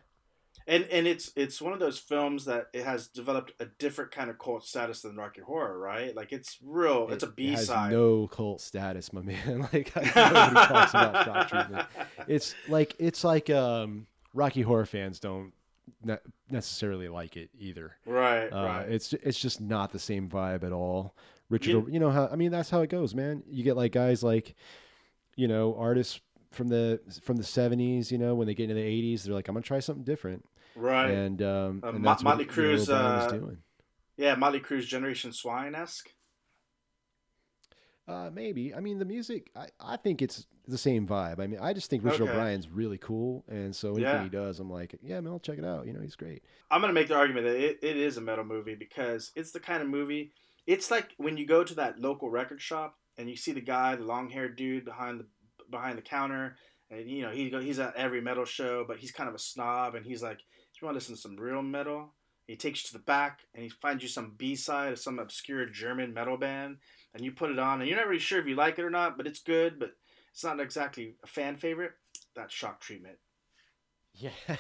[0.67, 4.31] and and it's it's one of those films that it has developed a different kind
[4.31, 6.15] of cult status than Rocky Horror, right?
[6.15, 7.09] Like it's real.
[7.11, 7.91] it's a It- B it has side.
[7.93, 9.61] no cult status, my man.
[9.73, 11.87] like nobody talks about shock treatment.
[12.29, 15.53] It's like it's like um, Rocky Horror fans don't
[16.05, 16.19] ne-
[16.51, 17.97] necessarily like it either.
[18.07, 18.89] right, Uh, right.
[18.89, 21.15] It's it's just not the same vibe at all.
[21.49, 23.43] Richard, You- you, know how I mean that's how it goes, man.
[23.49, 24.55] You get like guys like,
[25.37, 26.21] you know, artists
[26.53, 28.13] from the from the seventies.
[28.13, 30.45] You know, when they get into the eighties, they're like, I'm gonna try something different,
[30.77, 31.11] right.
[31.11, 33.59] and um, Uh, and that's Motley what Crue's, uh, doing.
[34.17, 36.11] yeah, Motley Crue's Generation Swine esque.
[38.11, 38.75] Uh, maybe.
[38.75, 39.51] I mean, the music.
[39.55, 41.39] I, I think it's the same vibe.
[41.41, 42.33] I mean, I just think Richard Okay.
[42.33, 44.23] O'Brien's really cool, and so anything Yeah.
[44.25, 45.87] he does, I'm like, yeah, man, I'll check it out.
[45.87, 46.43] You know, he's great.
[46.71, 49.61] I'm gonna make the argument that it, it is a metal movie because it's the
[49.61, 50.33] kind of movie.
[50.67, 53.97] It's like when you go to that local record shop and you see the guy,
[53.97, 55.27] the long haired dude behind the
[55.71, 56.57] behind the counter,
[56.91, 59.95] and you know he he's at every metal show, but he's kind of a snob,
[59.95, 60.45] and he's like, "Do
[60.81, 62.13] you want to listen to some real metal?"
[62.47, 65.21] He takes you to the back and he finds you some B side of some
[65.21, 66.79] obscure German metal band,
[67.15, 68.91] and you put it on, and you're not really sure if you like it or
[68.91, 69.93] not, but it's good, but
[70.33, 71.93] it's not exactly a fan favorite.
[72.37, 73.17] That's shock treatment.
[74.15, 74.31] Yeah,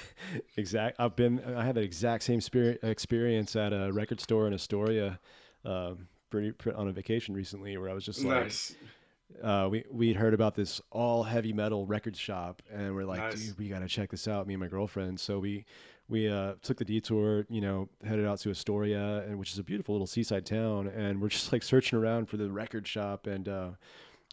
[0.57, 0.96] exact.
[0.98, 1.40] I've been.
[1.55, 5.18] I had the exact same spirit experience at a record store in Astoria,
[5.64, 8.74] um, pretty, pretty on a vacation recently, where I was just like, Nice.
[9.42, 13.46] uh, we we'd heard about this all heavy metal record shop, and we're like, Nice.
[13.48, 14.46] dude, we gotta check this out.
[14.46, 15.18] Me and my girlfriend.
[15.18, 15.64] So we
[16.11, 19.62] we uh, took the detour, you know, headed out to Astoria, and which is a
[19.64, 23.48] beautiful little seaside town, and we're just like searching around for the record shop, and
[23.48, 23.70] uh,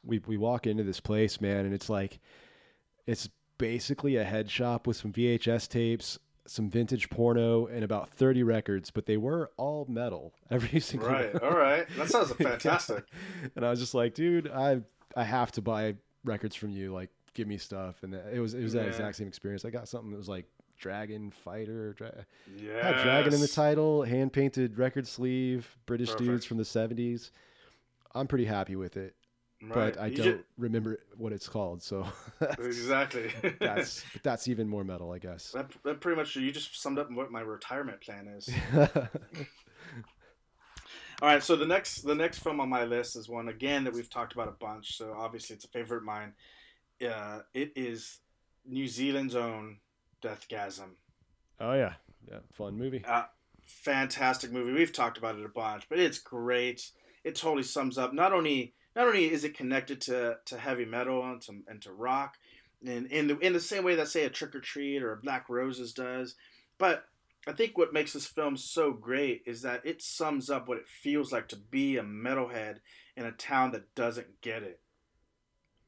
[0.04, 2.20] we we walk into this place, man, and it's like
[3.06, 6.20] it's basically a head shop with some VHS tapes.
[6.50, 10.34] Some vintage porno and about thirty records, but they were all metal.
[10.50, 11.34] Every single Right.
[11.34, 11.44] one.
[11.44, 11.86] All right.
[11.98, 13.04] That sounds fantastic.
[13.54, 14.80] and I was just like, dude, I
[15.18, 16.94] I have to buy records from you.
[16.94, 18.02] Like, give me stuff.
[18.04, 18.88] And it was it was that Yeah.
[18.92, 19.66] exact same experience.
[19.66, 20.46] I got something that was like
[20.78, 21.94] Dragon Fighter.
[21.94, 22.26] Dra-
[22.82, 27.32] had Dragon in the title, hand painted record sleeve, British dudes from the seventies.
[28.16, 29.16] I'm pretty happy with it,
[29.62, 31.84] but I You don't ju- remember what it's called.
[31.84, 32.08] So
[32.40, 33.32] that's, exactly.
[33.60, 35.52] that's that's even more metal, I guess.
[35.52, 38.50] that, that pretty much you just summed up what my retirement plan is.
[41.20, 43.94] All right, so the next the next film on my list is one again that
[43.94, 44.98] we've talked about a bunch.
[44.98, 46.34] So obviously it's a favorite of mine.
[47.04, 48.20] Uh, it is
[48.66, 49.78] New Zealand's own
[50.22, 50.92] Deathgasm.
[51.60, 51.94] oh yeah,
[52.30, 53.04] yeah, fun movie.
[53.06, 53.26] Uh,
[53.62, 54.72] fantastic movie.
[54.74, 56.92] We've talked about it a bunch, but it's great.
[57.24, 61.24] It totally sums up not only not only is it connected to, to heavy metal
[61.24, 62.38] and to, and to rock,
[62.86, 65.18] and in the in the same way that say a Trick or Treat or a
[65.18, 66.36] Black Roses does,
[66.78, 67.06] but
[67.48, 70.88] I think what makes this film so great is that it sums up what it
[70.88, 72.80] feels like to be a metalhead
[73.16, 74.80] in a town that doesn't get it.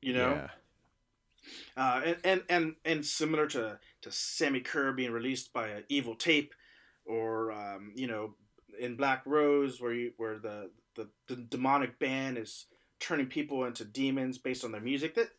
[0.01, 0.49] You know, Yeah.
[1.77, 6.15] Uh, and, and and and similar to to Sammi Curr being released by an evil
[6.15, 6.53] tape,
[7.05, 8.35] or um, you know,
[8.79, 12.65] in Black Rose where you where the, the the demonic band is
[12.99, 15.15] turning people into demons based on their music.
[15.15, 15.29] That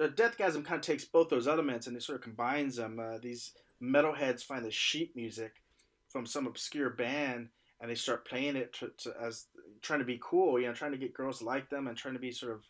[0.00, 2.98] uh, Deathgasm kind of takes both those elements and it sort of combines them.
[2.98, 5.62] Uh, these metalheads find the sheet music
[6.08, 7.48] from some obscure band
[7.80, 9.46] and they start playing it to, to, as
[9.82, 12.14] trying to be cool, you know, trying to get girls to like them and trying
[12.14, 12.64] to be sort of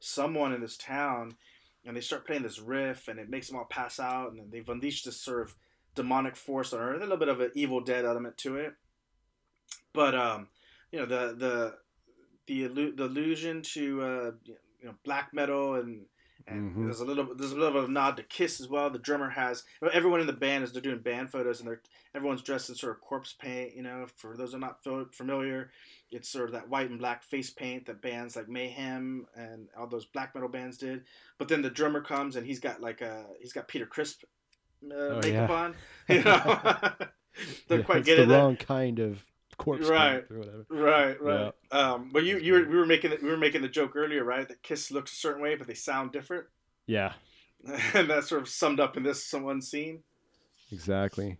[0.00, 1.36] someone in this town
[1.84, 4.48] and they start playing this riff and it makes them all pass out and then
[4.50, 5.54] they've unleashed this sort of
[5.94, 8.74] demonic force on earth a little bit of an evil dead element to it.
[9.92, 10.48] But um
[10.90, 11.74] you know the the
[12.46, 14.30] the, illu- the allusion to uh
[14.80, 16.06] you know black metal and
[16.46, 16.84] and Mhm.
[16.84, 18.90] there's a little there's a little bit of a nod to Kiss as well.
[18.90, 21.80] The drummer has everyone in the band is they're doing band photos and they're
[22.14, 23.74] everyone's dressed in sort of corpse paint.
[23.76, 24.84] You know, for those who are not
[25.14, 25.70] familiar,
[26.10, 29.86] it's sort of that white and black face paint that bands like Mayhem and all
[29.86, 31.04] those black metal bands did.
[31.38, 34.16] But then the drummer comes and he's got like a he's got Peter Criss
[34.84, 35.54] uh, Oh, makeup yeah.
[35.54, 35.74] on.
[36.08, 36.60] You know,
[37.68, 38.26] don't Yeah, quite it's get the it.
[38.26, 38.38] there.
[38.38, 39.24] wrong kind of
[39.58, 40.24] corpse Right.
[40.30, 40.66] or whatever.
[40.68, 41.52] Right, right.
[41.70, 44.24] Um, but you, you were, we were making the, we were making the joke earlier,
[44.24, 44.46] right?
[44.48, 46.46] That Kiss looks a certain way, but they sound different,
[46.86, 47.12] Yeah,
[47.94, 50.02] and that's sort of summed up in this one scene.
[50.70, 51.38] exactly.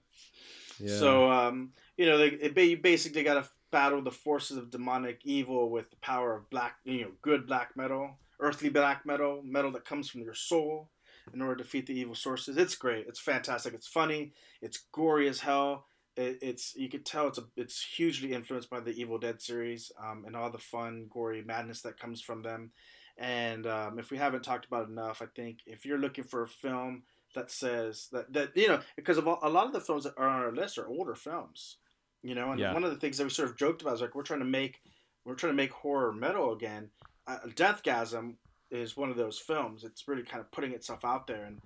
[0.78, 0.96] Yeah.
[0.98, 5.70] So, um, you know, they, you basically got to battle the forces of demonic evil
[5.70, 9.84] with the power of black, you know, good black metal, earthly black metal, metal that
[9.84, 10.88] comes from your soul,
[11.32, 12.56] in order to defeat the evil sources.
[12.56, 13.06] It's great.
[13.06, 13.74] It's fantastic.
[13.74, 14.32] It's funny.
[14.60, 15.86] It's gory as hell.
[16.16, 19.90] It, it's you could tell it's a it's hugely influenced by the Evil Dead series
[20.02, 22.72] um, and all the fun, gory madness that comes from them.
[23.18, 26.42] And um, if we haven't talked about it enough, I think if you're looking for
[26.42, 27.02] a film
[27.34, 30.14] that says that that you know because of all, a lot of the films that
[30.16, 31.78] are on our list are older films,
[32.22, 32.74] you know, and Yeah.
[32.74, 34.46] one of the things that we sort of joked about is like we're trying to
[34.46, 34.80] make
[35.24, 36.90] we're trying to make horror metal again.
[37.26, 38.34] Uh, Deathgasm
[38.70, 39.84] is one of those films.
[39.84, 41.60] It's really kind of putting itself out there and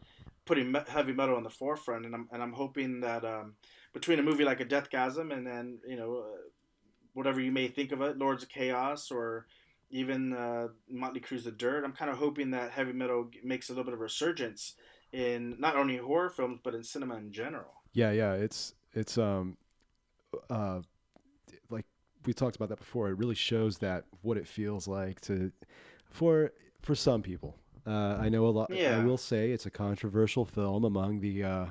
[0.45, 2.05] putting me- heavy metal on the forefront.
[2.05, 3.55] And I'm and I'm hoping that um,
[3.97, 6.37] between a movie like a Deathgasm and then you know uh,
[7.15, 9.47] whatever you may think of it, Lords of Chaos or
[9.91, 13.73] even uh, Motley Crue's The Dirt, I'm kind of hoping that heavy metal makes a
[13.73, 14.75] little bit of a resurgence
[15.13, 17.73] in not only horror films but in cinema in general.
[17.95, 19.57] Yeah, yeah, it's it's um
[20.51, 20.81] uh
[21.71, 21.87] like
[22.27, 23.09] we talked about that before.
[23.09, 25.53] It really shows that what it feels like to
[26.11, 27.57] for for some people.
[27.87, 28.69] Uh, I know a lot.
[28.71, 28.99] Yeah.
[28.99, 31.67] I will say it's a controversial film among the uh,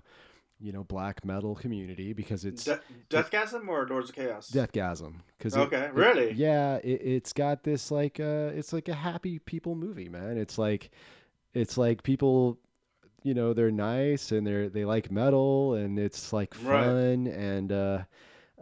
[0.60, 2.80] you know black metal community because it's De-
[3.10, 4.50] Deathgasm or Lords of Chaos?
[4.52, 5.16] Deathgasm.
[5.38, 6.32] Because Okay, really?
[6.34, 10.38] yeah, it, it's got this like uh, it's like a happy people movie, man.
[10.38, 10.92] It's like
[11.54, 12.58] it's like people
[13.24, 16.86] you know they're nice and they're they like metal and it's like Right.
[16.86, 18.04] fun and uh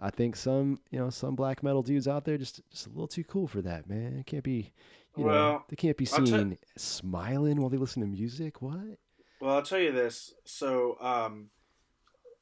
[0.01, 3.07] I think some you know some black metal dudes out there just just a little
[3.07, 4.17] too cool for that man.
[4.19, 4.71] It can't be
[5.17, 8.61] you know Well, they can't be seen smiling while they listen to music.
[8.61, 8.97] What?
[9.41, 10.33] Well, I'll tell you this.
[10.45, 11.49] So, um,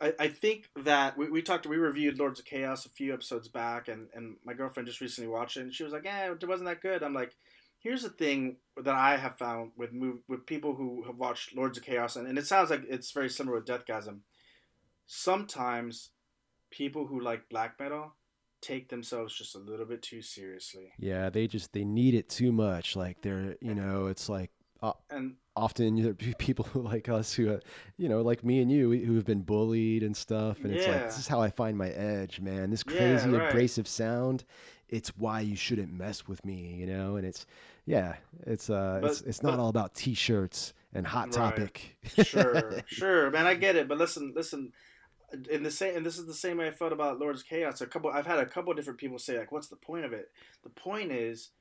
[0.01, 3.47] I, I think that we, we talked, we reviewed Lords of Chaos a few episodes
[3.47, 6.47] back, and, and my girlfriend just recently watched it, and she was like, "Yeah, it
[6.47, 7.35] wasn't that good." I'm like,
[7.79, 11.77] "Here's the thing that I have found with move with people who have watched Lords
[11.77, 14.19] of Chaos, and, and it sounds like it's very similar with Deathgasm.
[15.05, 16.09] Sometimes
[16.71, 18.15] people who like black metal
[18.61, 22.51] take themselves just a little bit too seriously, Yeah, they just they need it too
[22.51, 22.95] much.
[22.95, 24.51] Like they're you know it's like
[25.09, 27.59] and often there are people who like us who, uh,
[27.97, 31.05] you know, like me and you, who have been bullied and stuff, and it's like
[31.05, 32.69] this is how I find my edge, man.
[32.71, 33.49] This Yeah, crazy right.
[33.49, 34.43] abrasive sound,
[34.89, 37.15] it's why you shouldn't mess with me, you know.
[37.17, 37.45] And it's,
[37.85, 38.15] yeah,
[38.45, 41.33] it's uh, But- it's it's not but- all about t-shirts and hot Right.
[41.55, 41.97] topic.
[42.23, 43.45] sure, sure, man.
[43.47, 44.73] I get it, but listen, listen.
[45.49, 47.79] In the same, and this is the same way I felt about Lords Chaos.
[47.79, 50.29] A couple, I've had a couple different people say like, "What's the point of it?"
[50.63, 51.51] The point is,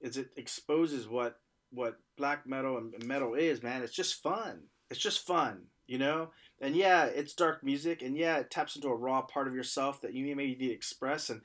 [0.00, 1.38] is it exposes what
[1.70, 3.82] what black metal and metal is, man.
[3.82, 4.62] It's just fun.
[4.90, 6.30] It's just fun, you know.
[6.60, 10.00] And yeah, it's dark music, and yeah, it taps into a raw part of yourself
[10.02, 11.40] that you maybe need to express, and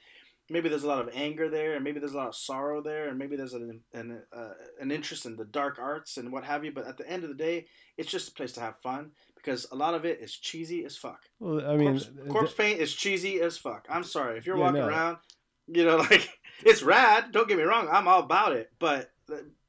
[0.49, 3.07] maybe there's a lot of anger there, and maybe there's a lot of sorrow there,
[3.07, 4.49] and maybe there's an an, uh,
[4.82, 6.71] an interest in the dark arts and what have you.
[6.71, 7.67] But at the end of the day,
[7.97, 10.97] it's just a place to have fun because a lot of it is cheesy as
[10.97, 11.21] fuck.
[11.39, 13.86] well, I mean, corpse, uh, corpse paint is cheesy as fuck.
[13.89, 14.88] I'm sorry if you're Yeah, walking no.
[14.88, 15.17] around,
[15.67, 16.28] you know, like
[16.65, 17.32] it's rad.
[17.32, 18.71] Don't get me wrong, I'm all about it.
[18.80, 19.11] But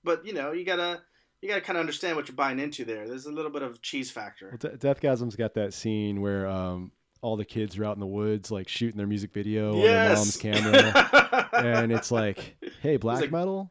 [0.07, 1.03] but you know, you gotta
[1.43, 3.07] you gotta kind of understand what you're buying into there.
[3.07, 4.49] There's a little bit of cheese factor.
[4.51, 8.07] well, De- Deathgasm's got that scene where um, all the kids are out in the
[8.07, 11.49] woods, like shooting their music video on their mom's camera.
[11.53, 13.71] and it's like, hey, black like- metal,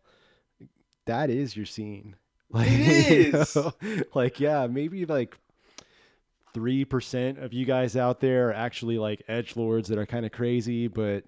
[1.08, 2.16] that is your scene.
[2.52, 5.36] Like, It you know, like, yeah, maybe like
[6.54, 10.26] three percent of you guys out there are actually like edge lords that are kind
[10.26, 11.26] of crazy, but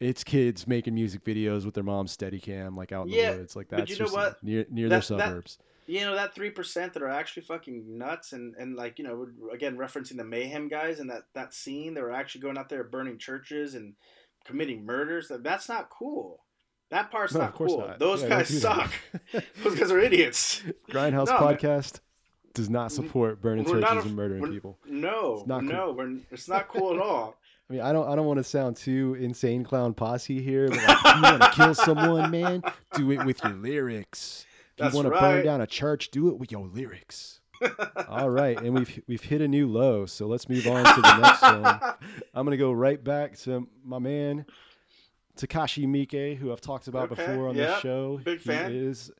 [0.00, 3.38] it's kids making music videos with their mom's steady cam, like out in Yeah, the
[3.38, 3.56] woods.
[3.56, 4.42] Like but that's you know what?
[4.42, 5.58] near near That- their that- suburbs.
[5.86, 9.26] you know that three percent that are actually fucking nuts and and like you know
[9.52, 12.84] again referencing the mayhem guys and that that scene they were actually going out there
[12.84, 13.94] burning churches and
[14.44, 16.40] committing murders that that's not cool
[16.90, 17.98] that part's No, not cool not.
[17.98, 18.92] those Yeah, guys suck
[19.62, 21.56] those guys are idiots Grindhouse No, man.
[21.56, 22.00] podcast
[22.54, 24.78] does not support burning We're churches a- and murdering people.
[24.86, 27.36] no It's not no we're, it's not cool at all
[27.68, 30.78] I mean, I don't, I don't want to sound too insane clown posse here, but
[30.78, 32.62] like, you want to kill someone, man,
[32.94, 34.46] do it with your lyrics.
[34.72, 37.40] If That's you want to burn down a church, do it with your lyrics.
[38.08, 41.16] All right, and we've we've hit a new low, so let's move on to the
[41.18, 41.64] next film.
[42.34, 44.46] I'm gonna go right back to my man
[45.36, 48.20] Takashi Miike, who I've talked about Okay, before on yeah, this show.
[48.22, 48.72] big he fan.
[48.72, 49.10] Is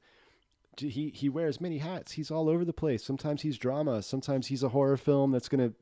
[0.76, 2.12] he he wears many hats.
[2.12, 3.03] He's all over the place.
[3.05, 4.03] Sometimes he's drama.
[4.03, 5.72] Sometimes he's a horror film that's gonna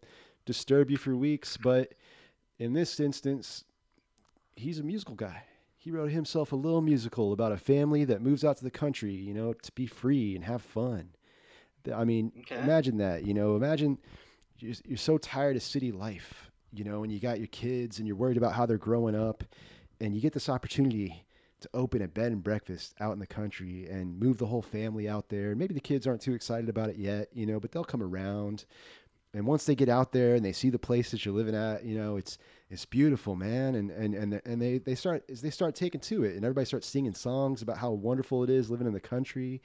[0.47, 1.57] disturb you for weeks.
[1.57, 1.93] But
[2.59, 3.65] in this instance,
[4.57, 5.43] he's a musical guy.
[5.77, 9.13] He wrote himself a little musical about a family that moves out to the country,
[9.13, 11.11] you know, to be free and have fun.
[11.95, 12.59] I mean, Okay.
[12.61, 13.99] imagine that, you know, imagine
[14.59, 18.09] you're, you're so tired of city life, you know, and you got your kids and
[18.09, 19.45] you're worried about how they're growing up,
[20.01, 21.25] and you get this opportunity
[21.61, 25.09] to open a bed and breakfast out in the country and move the whole family
[25.09, 25.55] out there.
[25.55, 28.65] Maybe the kids aren't too excited about it yet, you know, but they'll come around.
[29.35, 31.85] And once they get out there and they see the place that you're living at,
[31.85, 32.39] you know, it's
[32.71, 33.75] it's beautiful, man.
[33.75, 36.65] And and and and they they start as they start taking to it, and everybody
[36.65, 39.61] starts singing songs about how wonderful it is living in the country.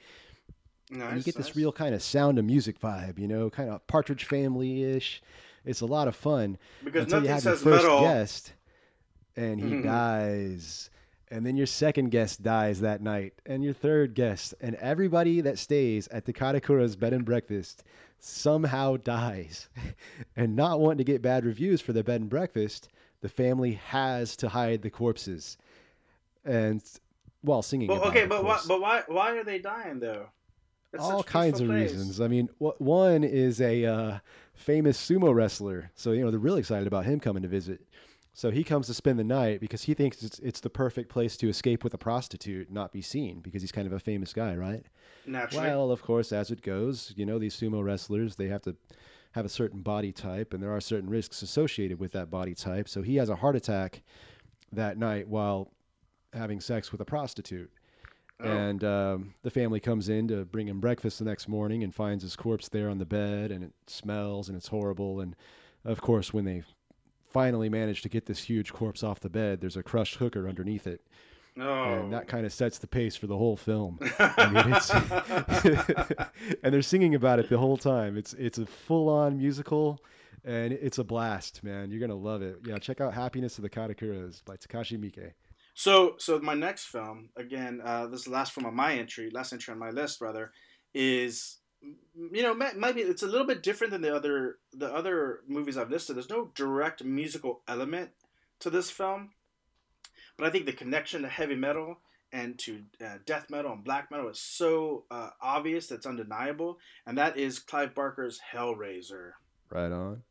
[0.90, 3.70] nice, and you get this real kind of sound of music vibe, you know, kind
[3.70, 5.22] of Partridge Family ish.
[5.64, 8.52] It's a lot of fun because until you have your first metal guest,
[9.36, 9.84] and he Mhm.
[9.84, 10.90] dies,
[11.30, 15.58] and then your second guest dies that night, and your third guest, and everybody that
[15.58, 17.84] stays at the Katakura's bed and breakfast
[18.22, 19.68] somehow dies,
[20.36, 22.88] and not wanting to get bad reviews for their bed and breakfast,
[23.20, 25.58] the family has to hide the corpses,
[26.44, 26.82] and
[27.42, 27.88] while singing.
[27.88, 30.28] But about okay, but why, but why why are they dying though?
[30.92, 31.90] It's all kinds of place.
[31.90, 32.20] reasons.
[32.20, 34.18] I mean, wh- one is a uh,
[34.54, 37.80] famous sumo wrestler, so you know they're really excited about him coming to visit.
[38.34, 41.36] So he comes to spend the night because he thinks it's, it's the perfect place
[41.36, 44.54] to escape with a prostitute, not be seen, because he's kind of a famous guy,
[44.56, 44.86] right?
[45.26, 45.66] Naturally.
[45.66, 48.74] Well, of course, as it goes, you know, these sumo wrestlers, they have to
[49.32, 52.88] have a certain body type, and there are certain risks associated with that body type.
[52.88, 54.02] So he has a heart attack
[54.72, 55.70] that night while
[56.32, 57.70] having sex with a prostitute.
[58.40, 58.48] Oh.
[58.48, 62.22] And um, the family comes in to bring him breakfast the next morning and finds
[62.24, 65.20] his corpse there on the bed, and it smells and it's horrible.
[65.20, 65.36] And
[65.84, 66.62] of course, when they
[67.32, 70.86] finally manage to get this huge corpse off the bed, there's a crushed hooker underneath
[70.86, 71.02] it
[71.60, 71.94] oh.
[71.94, 73.98] and that kind of sets the pace for the whole film.
[74.18, 76.16] I mean,
[76.62, 78.16] and they're singing about it the whole time.
[78.16, 80.00] It's it's a full on musical,
[80.44, 81.90] and it's a blast, man.
[81.90, 82.58] You're gonna love it.
[82.64, 85.32] Yeah, check out "Happiness of the Katakuras" by Takashi Miike.
[85.74, 89.30] So, so my next film, again, uh, this is the last film on my entry,
[89.30, 90.52] last entry on my list rather,
[90.92, 94.92] is you know might, might be it's a little bit different than the other the
[94.92, 96.16] other movies I've listed.
[96.16, 98.10] There's no direct musical element
[98.60, 99.30] to this film,
[100.36, 101.98] but I think the connection to heavy metal
[102.32, 107.18] and to uh, death metal and black metal is so uh, obvious that's undeniable, and
[107.18, 109.32] that is Clive Barker's Hellraiser.
[109.70, 110.22] Right on.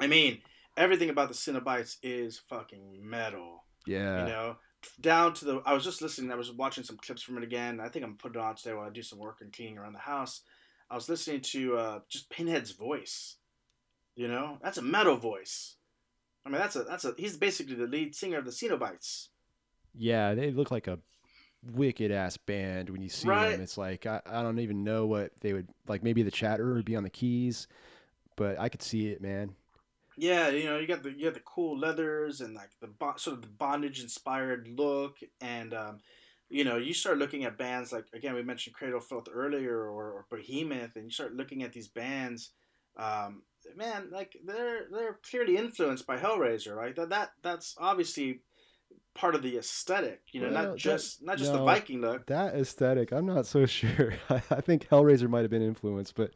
[0.00, 0.40] I mean,
[0.76, 3.64] everything about the Cenobites is fucking metal.
[3.86, 4.20] Yeah.
[4.20, 4.56] You know,
[5.00, 5.62] down to the.
[5.66, 6.32] I was just listening.
[6.32, 7.80] I was watching some clips from it again.
[7.80, 9.92] I think I'm putting it on today while I do some work and cleaning around
[9.92, 10.40] the house.
[10.90, 13.36] I was listening to uh, just Pinhead's voice.
[14.16, 15.76] You know, that's a metal voice.
[16.46, 17.14] I mean, that's a that's a.
[17.16, 19.28] He's basically the lead singer of the Cenobites.
[19.94, 20.98] Yeah, they look like a
[21.72, 23.52] wicked ass band when you see Right.
[23.52, 23.60] them.
[23.60, 26.02] It's like I, I don't even know what they would like.
[26.02, 27.66] Maybe the chatter would be on the keys,
[28.36, 29.54] but I could see it, man.
[30.16, 33.36] Yeah, you know, you got the you got the cool leathers and like the sort
[33.36, 36.00] of the bondage inspired look, and um,
[36.50, 39.76] you know, you start looking at bands like again we mentioned Cradle of Filth earlier
[39.76, 42.50] or, or Behemoth, and you start looking at these bands,
[42.96, 43.42] um,
[43.76, 46.94] man, like they're they're clearly influenced by Hellraiser, right?
[46.94, 48.40] That that that's obviously
[49.14, 51.62] part of the aesthetic, you know, Well, not that- just not just the.
[51.64, 52.26] Viking look.
[52.26, 54.14] That aesthetic, I'm not so sure.
[54.28, 56.32] I, I think Hellraiser might have been influenced, but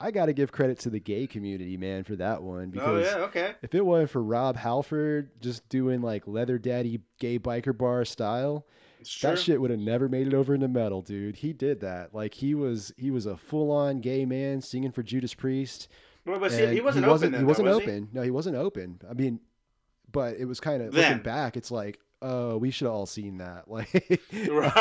[0.00, 2.64] I got to give credit to the gay community, man, for that one.
[2.68, 3.54] Oh Because yeah, okay.
[3.62, 8.66] if it wasn't for Rob Halford just doing like leather daddy gay biker bar style,
[9.04, 9.30] It's true.
[9.30, 11.36] that shit would have never made it over into metal, dude.
[11.36, 12.14] He did that.
[12.14, 15.88] Like he was he was a full on gay man singing for Judas Priest.
[16.24, 17.40] Well, but see, he wasn't open then.
[17.42, 18.08] he wasn't was open.
[18.12, 18.98] No, he wasn't open.
[19.08, 19.40] I mean,
[20.10, 21.56] but it was kind of looking back.
[21.58, 23.64] It's like, oh, we should have all seen that.
[23.68, 23.88] Like,
[24.32, 24.72] Right.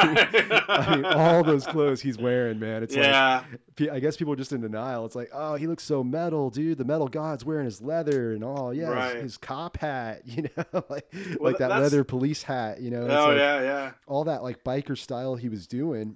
[0.69, 2.83] I mean, all those clothes he's wearing, man.
[2.83, 3.43] It's like yeah,
[3.75, 5.05] pe- I guess people are just in denial.
[5.05, 6.77] It's like, oh, he looks so metal, dude.
[6.77, 8.73] The metal god's wearing his leather and all.
[8.73, 9.15] yeah, his- Right.
[9.23, 13.03] his, cop hat, you know, like Well, like that that's- leather police hat, you know.
[13.05, 13.91] It's oh like yeah, yeah.
[14.07, 16.15] all that like biker style he was doing.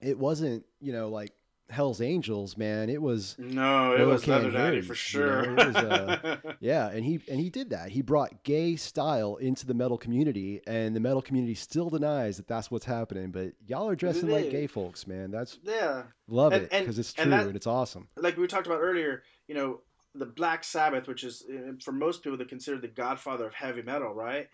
[0.00, 1.32] It wasn't, you know, like
[1.70, 2.90] Hell's Angels, man.
[2.90, 5.40] It was No, it was Leather Daddy for you know, sure.
[5.58, 7.88] it was, uh, yeah, and he and he did that.
[7.90, 12.46] He brought gay style into the metal community, and the metal community still denies that
[12.46, 13.30] that's what's happening.
[13.30, 15.30] But y'all are dressing like gay folks, man.
[15.30, 18.08] That's yeah, love And- it because it's and true that- and it's awesome.
[18.16, 19.80] like we talked about earlier, you know,
[20.14, 23.82] the Black Sabbath, which is uh, for most people they consider the godfather of heavy
[23.82, 24.48] metal, right?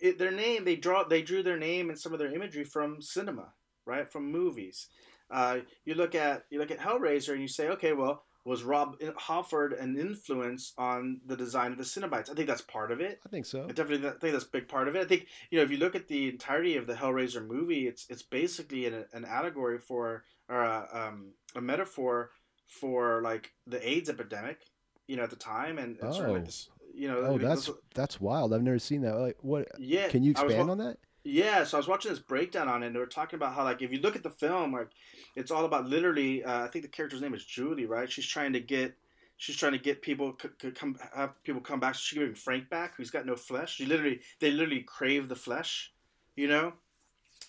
[0.00, 3.00] It, their name they draw they drew their name and some of their imagery from
[3.00, 3.52] cinema,
[3.86, 4.10] right?
[4.10, 4.88] From movies.
[5.30, 8.96] Uh, you look at you look at Hellraiser and you say, okay, well, was Rob
[9.18, 12.30] Halford an influence on the design of the Cenobites?
[12.30, 13.20] I think that's part of it.
[13.24, 13.64] I think so.
[13.64, 15.02] I definitely th- think that's a big part of it.
[15.02, 18.06] I think you know if you look at the entirety of the Hellraiser movie, it's
[18.08, 22.30] it's basically an, an allegory for or a, um, a metaphor
[22.66, 24.58] for like the AIDS epidemic,
[25.06, 26.44] you know, at the time, and, and sort of like Oh.
[26.46, 27.20] this, you know.
[27.22, 28.52] I Oh, mean, that's that's wild.
[28.54, 29.16] I've never seen that.
[29.16, 29.68] Like, what?
[29.78, 30.08] yeah.
[30.08, 30.96] Can you I was expand on that?
[31.22, 33.62] Yeah, so I was watching this breakdown on it, and they were talking about how,
[33.64, 34.88] like, if you look at the film, like,
[35.36, 36.42] it's all about literally.
[36.42, 38.10] Uh, I think the character's name is Julie, right?
[38.10, 38.96] She's trying to get,
[39.36, 41.94] she's trying to get people c- c- come have people come back.
[41.94, 43.74] So she Frank back, who's got no flesh.
[43.74, 45.92] She literally, they literally crave the flesh,
[46.36, 46.72] you know.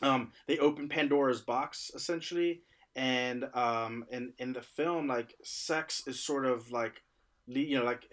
[0.01, 2.63] Um, they open Pandora's box essentially,
[2.95, 7.03] and um, in in the film, like, sex is sort of like.
[7.47, 8.07] You know, like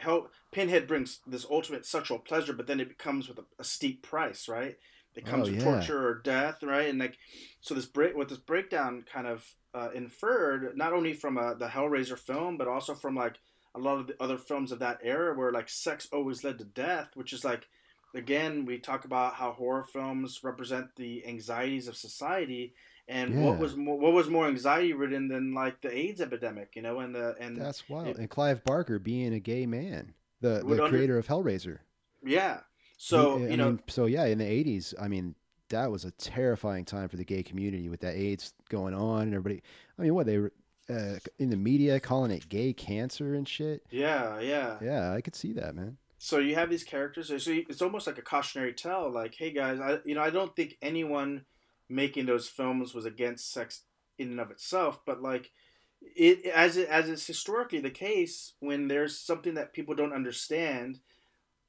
[0.50, 4.48] Pinhead brings this ultimate sexual pleasure, but then it becomes with a, a steep price,
[4.48, 4.78] right?
[5.18, 5.64] It comes Oh, with yeah.
[5.64, 6.88] torture or death, right?
[6.88, 7.18] And like,
[7.60, 11.66] so this break, what this breakdown kind of uh, inferred, not only from uh, the
[11.68, 13.34] Hellraiser film, but also from like
[13.74, 16.64] a lot of the other films of that era, where like sex always led to
[16.64, 17.66] death, which is like,
[18.14, 22.74] again, we talk about how horror films represent the anxieties of society,
[23.08, 26.82] and what was more, what was more anxiety ridden than like the AIDS epidemic, you
[26.82, 28.08] know, and the and That's wild.
[28.08, 31.78] it- and Clive Barker being a gay man, the the under- creator of Hellraiser.
[32.24, 32.60] yeah.
[32.98, 35.34] So I you know, mean, so yeah, in the '80s, I mean,
[35.70, 39.34] that was a terrifying time for the gay community with that AIDS going on and
[39.34, 39.62] everybody.
[39.98, 40.52] I mean, what they were
[40.90, 43.82] uh, in the media calling it gay cancer and shit.
[43.90, 44.78] Yeah, yeah.
[44.82, 45.96] Yeah, I could see that, man.
[46.18, 47.28] So you have these characters.
[47.28, 49.10] So it's almost like a cautionary tale.
[49.10, 51.44] Like, hey guys, I you know I don't think anyone
[51.88, 53.82] making those films was against sex
[54.18, 55.52] in and of itself, but like
[56.00, 60.98] it as it as is historically the case when there's something that people don't understand,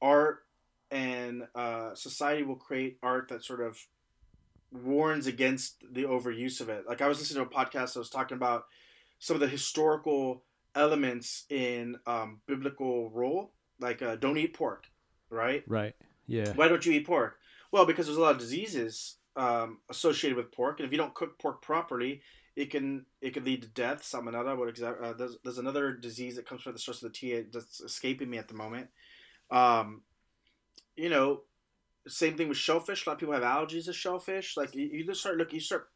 [0.02, 0.40] art
[0.92, 3.78] and uh, society will create art that sort of
[4.72, 6.86] warns against the overuse of it.
[6.88, 8.66] Like I was listening to a podcast that was talking about
[9.20, 10.44] some of the historical
[10.76, 14.86] elements in um, biblical rule, like uh, don't eat pork,
[15.30, 15.64] right?
[15.68, 15.96] Right.
[16.28, 16.54] Yeah.
[16.54, 17.38] Why don't you eat pork?
[17.72, 21.14] Well, because there's a lot of diseases um, associated with pork, and if you don't
[21.14, 22.22] cook pork properly,
[22.56, 24.04] it can it can lead to death.
[24.04, 24.58] Salmonella.
[24.58, 25.08] What exactly?
[25.08, 28.30] Uh, there's, there's another disease that comes from the source of the T that's escaping
[28.30, 28.90] me at the moment.
[29.52, 30.02] Um,
[31.00, 31.42] you know,
[32.08, 33.06] same thing with shellfish.
[33.06, 34.58] A lot of people have allergies to shellfish.
[34.58, 35.90] Like you, you just start looking, you start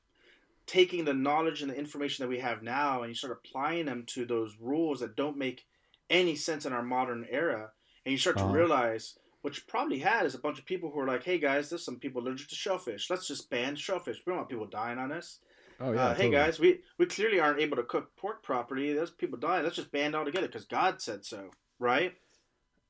[0.65, 4.03] taking the knowledge and the information that we have now, and you start applying them
[4.07, 5.65] to those rules that don't make
[6.09, 7.71] any sense in our modern era,
[8.05, 8.47] and you start uh-huh.
[8.47, 11.37] to realize what you probably had is a bunch of people who are like, "Hey
[11.37, 13.09] guys, there's some people allergic to shellfish.
[13.09, 14.21] Let's just ban shellfish.
[14.25, 15.39] We don't want people dying on us."
[15.81, 16.05] Oh yeah.
[16.05, 16.25] Uh, totally.
[16.25, 18.93] Hey guys, we we clearly aren't able to cook pork properly.
[18.93, 19.63] There's people dying.
[19.63, 22.13] Let's just ban it altogether because God said so, right?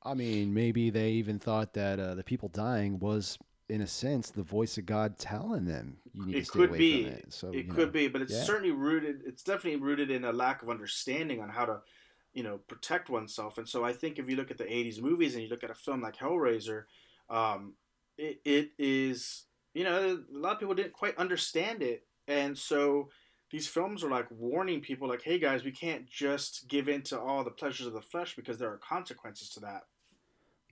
[0.04, 3.38] I mean, maybe they even thought that uh, the people dying was,
[3.68, 6.78] in a sense, the voice of God telling them you need it to stay away
[6.78, 7.04] be.
[7.04, 7.32] from it.
[7.32, 8.42] So it could know, be, but it's yeah.
[8.42, 9.22] certainly rooted.
[9.24, 11.80] It's definitely rooted in a lack of understanding on how to,
[12.34, 13.56] you know, protect oneself.
[13.56, 15.70] And so I think if you look at the '80s movies and you look at
[15.70, 16.84] a film like Hellraiser,
[17.30, 17.74] um,
[18.18, 23.08] it, it is you know a lot of people didn't quite understand it, and so
[23.50, 27.18] these films are like warning people like hey guys we can't just give in to
[27.18, 29.82] all the pleasures of the flesh because there are consequences to that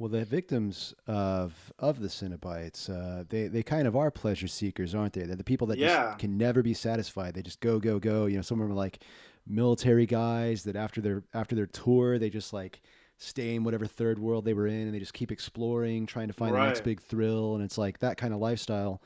[0.03, 4.97] well, the victims of of the Cenobites, uh, they they kind of are pleasure seekers,
[4.97, 5.23] aren't they?
[5.23, 6.07] They're the people that yeah.
[6.07, 7.35] just can never be satisfied.
[7.35, 8.27] They just go go go.
[8.27, 8.99] You know, some of them are like
[9.47, 12.83] military guys that after their after their tour, they just like
[13.19, 16.35] stay in whatever third world they were in, and they just keep exploring, trying to
[16.35, 16.63] find right.
[16.63, 17.55] the next big thrill.
[17.55, 19.01] And it's like that kind of lifestyle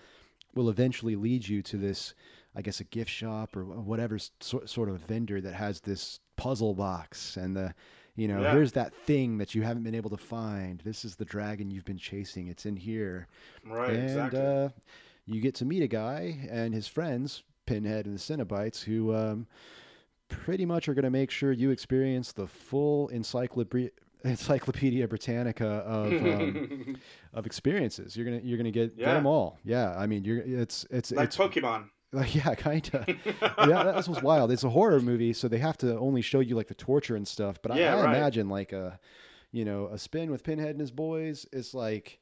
[0.55, 2.15] will eventually lead you to this,
[2.55, 7.37] I guess, a gift shop or whatever sort of vendor that has this puzzle box
[7.37, 7.75] and the
[8.17, 8.53] you know, yeah.
[8.53, 10.81] here's that thing that you haven't been able to find.
[10.81, 12.49] This is the dragon you've been chasing.
[12.49, 13.29] It's in here.
[13.65, 13.91] Right.
[13.91, 14.41] And exactly.
[14.41, 14.69] uh,
[15.27, 19.47] you get to meet a guy and his friends, Pinhead and the Cenobites, who um,
[20.29, 23.91] pretty much are going to make sure you experience the full encyclopedia.
[24.25, 26.97] Encyclopedia Britannica of um,
[27.35, 28.17] of experiences.
[28.17, 29.07] You're gonna you're gonna get, yeah.
[29.07, 29.59] get them all.
[29.63, 31.91] Yeah, I mean, you're it's it's like it's, Pokemon.
[32.13, 33.09] Like, yeah, kind of.
[33.69, 34.51] yeah, that's what's wild.
[34.53, 37.27] It's a horror movie, so they have to only show you like the torture and
[37.27, 37.61] stuff.
[37.63, 38.17] But yeah, I, I right.
[38.17, 38.99] imagine like a,
[39.53, 41.47] you know, a spin with Pinhead and his boys.
[41.53, 42.19] It's like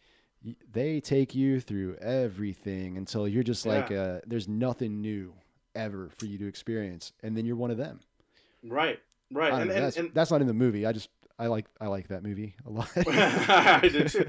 [0.73, 4.01] they take you through everything until you're just like, yeah.
[4.01, 5.33] uh, there's nothing new
[5.75, 8.01] ever for you to experience, and then you're one of them.
[8.63, 9.01] Right.
[9.31, 9.53] Right.
[9.53, 10.87] And, and, that's, and, that's not in the movie.
[10.87, 11.09] I just
[11.39, 12.91] I like I like that movie a lot.
[12.97, 14.27] I did too.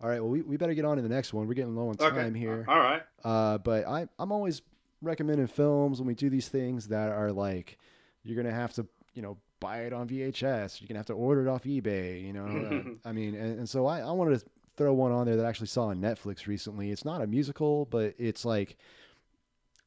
[0.00, 1.48] All right, well, we, we better get on to the next one.
[1.48, 2.38] We're getting low on time okay.
[2.38, 2.64] here.
[2.68, 3.02] All right.
[3.24, 4.62] Uh, but I, I'm always
[5.00, 7.78] recommending films when we do these things that are like
[8.24, 10.80] you're gonna have to you know buy it on VHS.
[10.80, 12.24] You're gonna have to order it off eBay.
[12.24, 14.46] You know, uh, I mean, and, and so I, I wanted to
[14.76, 16.90] throw one on there that I actually saw on Netflix recently.
[16.90, 18.76] It's not a musical, but it's like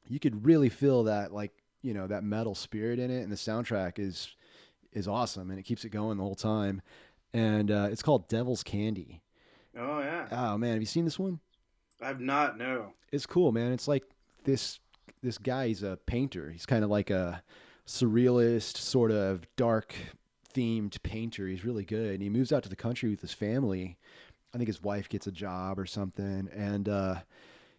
[0.07, 1.51] you could really feel that like
[1.82, 4.36] you know that metal spirit in it, and the soundtrack is
[4.91, 6.82] is awesome, and it keeps it going the whole time.
[7.34, 9.22] And uh, it's called Devil's Candy.
[9.78, 10.28] Oh yeah.
[10.32, 11.39] Oh man, have you seen this one?
[12.01, 12.57] I've not.
[12.57, 12.93] No.
[13.12, 13.72] It's cool, man.
[13.72, 14.03] It's like
[14.43, 14.80] this
[15.22, 16.49] this guy, he's a painter.
[16.51, 17.43] He's kind of like a
[17.88, 19.93] surrealist, sort of dark
[20.53, 21.47] themed painter.
[21.47, 22.13] He's really good.
[22.13, 23.97] And he moves out to the country with his family.
[24.53, 26.49] I think his wife gets a job or something.
[26.53, 27.15] And uh,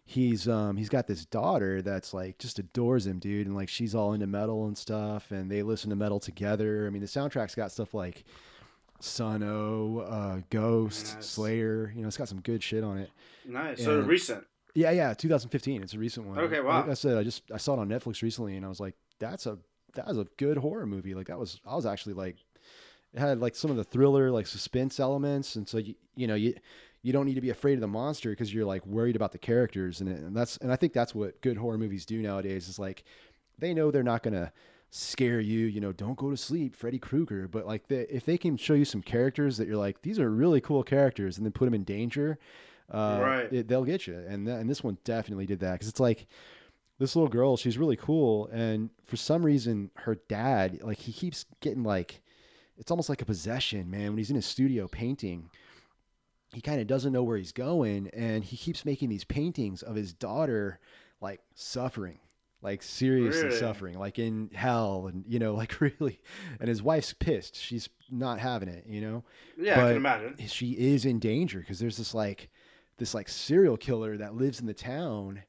[0.05, 3.47] he's um, he's got this daughter that's like just adores him, dude.
[3.47, 5.31] And like she's all into metal and stuff.
[5.31, 6.87] And they listen to metal together.
[6.87, 8.23] I mean, the soundtrack's got stuff like
[8.99, 11.25] Sunn O))), uh, Ghost, nice.
[11.25, 11.91] Slayer.
[11.95, 13.11] You know, it's got some good shit on it.
[13.45, 13.79] Nice.
[13.79, 14.45] And, so recent.
[14.75, 15.83] Yeah, yeah, 2015.
[15.83, 16.39] It's a recent one.
[16.39, 16.81] Okay, wow.
[16.81, 18.95] Like I said, I just I saw it on Netflix recently, and I was like,
[19.19, 19.57] that's a
[19.95, 21.13] that was a good horror movie.
[21.13, 22.37] Like that was I was actually like,
[23.13, 26.35] it had like some of the thriller like suspense elements, and so you you know
[26.35, 26.55] you
[27.03, 29.37] you don't need to be afraid of the monster because you're like worried about the
[29.37, 32.67] characters, and, it, and that's and I think that's what good horror movies do nowadays.
[32.67, 33.03] Is like
[33.59, 34.51] they know they're not gonna
[34.89, 35.65] scare you.
[35.65, 37.47] You know, don't go to sleep, Freddy Krueger.
[37.47, 40.29] But like, they, if they can show you some characters that you're like, these are
[40.29, 42.39] really cool characters, and then put them in danger,
[42.91, 43.53] uh, right.
[43.53, 44.15] It, they'll get you.
[44.27, 46.27] And th- and this one definitely did that because it's like
[46.99, 47.57] this little girl.
[47.57, 52.21] She's really cool, and for some reason, her dad like he keeps getting like
[52.77, 54.09] it's almost like a possession, man.
[54.09, 55.49] When he's in his studio painting,
[56.53, 59.95] he kind of doesn't know where he's going and he keeps making these paintings of
[59.95, 60.79] his daughter
[61.21, 62.19] like suffering
[62.61, 63.57] like seriously Really?
[63.57, 66.19] suffering like in hell and you know like really
[66.59, 69.23] and his wife's pissed she's not having it you know
[69.57, 70.35] Yeah, I can imagine.
[70.47, 72.49] she is in danger because there's this like
[72.97, 75.43] this like serial killer that lives in the town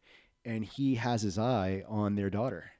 [0.44, 2.70] and he has his eye on their daughter.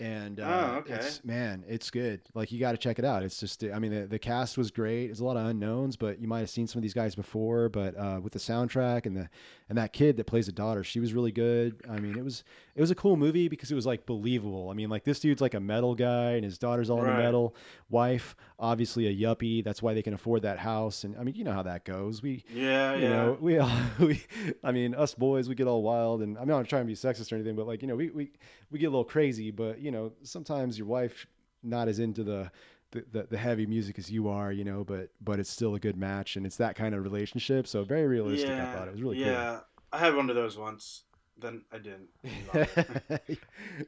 [0.00, 0.94] And uh, Oh, okay.
[0.94, 2.20] it's, man it's good.
[2.34, 3.22] Like you got to check it out.
[3.22, 5.06] It's just i mean the, the cast was great.
[5.06, 7.68] There's a lot of unknowns but you might have seen some of these guys before
[7.68, 9.28] but uh, with the soundtrack and the
[9.68, 11.80] and that kid that plays the daughter she was really good.
[11.88, 12.42] I mean it was
[12.74, 14.68] it was a cool movie because it was like believable.
[14.68, 17.12] I mean like this dude's like a metal guy and his daughter's all in the
[17.22, 17.54] metal.
[17.88, 21.44] Wife obviously a yuppie that's why they can afford that house and i mean you
[21.44, 23.08] know how that goes we Yeah, you yeah.
[23.10, 24.22] know we all we
[24.62, 27.30] i mean us boys we get all wild and i'm not trying to be sexist
[27.30, 28.30] or anything but like you know we we,
[28.70, 31.26] we get a little crazy but you know sometimes your wife
[31.62, 32.50] not as into the
[32.92, 35.80] the, the, the heavy music as you are, you know, but but it's still a
[35.80, 37.66] good match and it's that kind of relationship.
[37.66, 38.50] So very realistic.
[38.50, 39.60] I thought it was really yeah.
[39.92, 41.02] I had one of those once.
[41.36, 42.08] Then I didn't.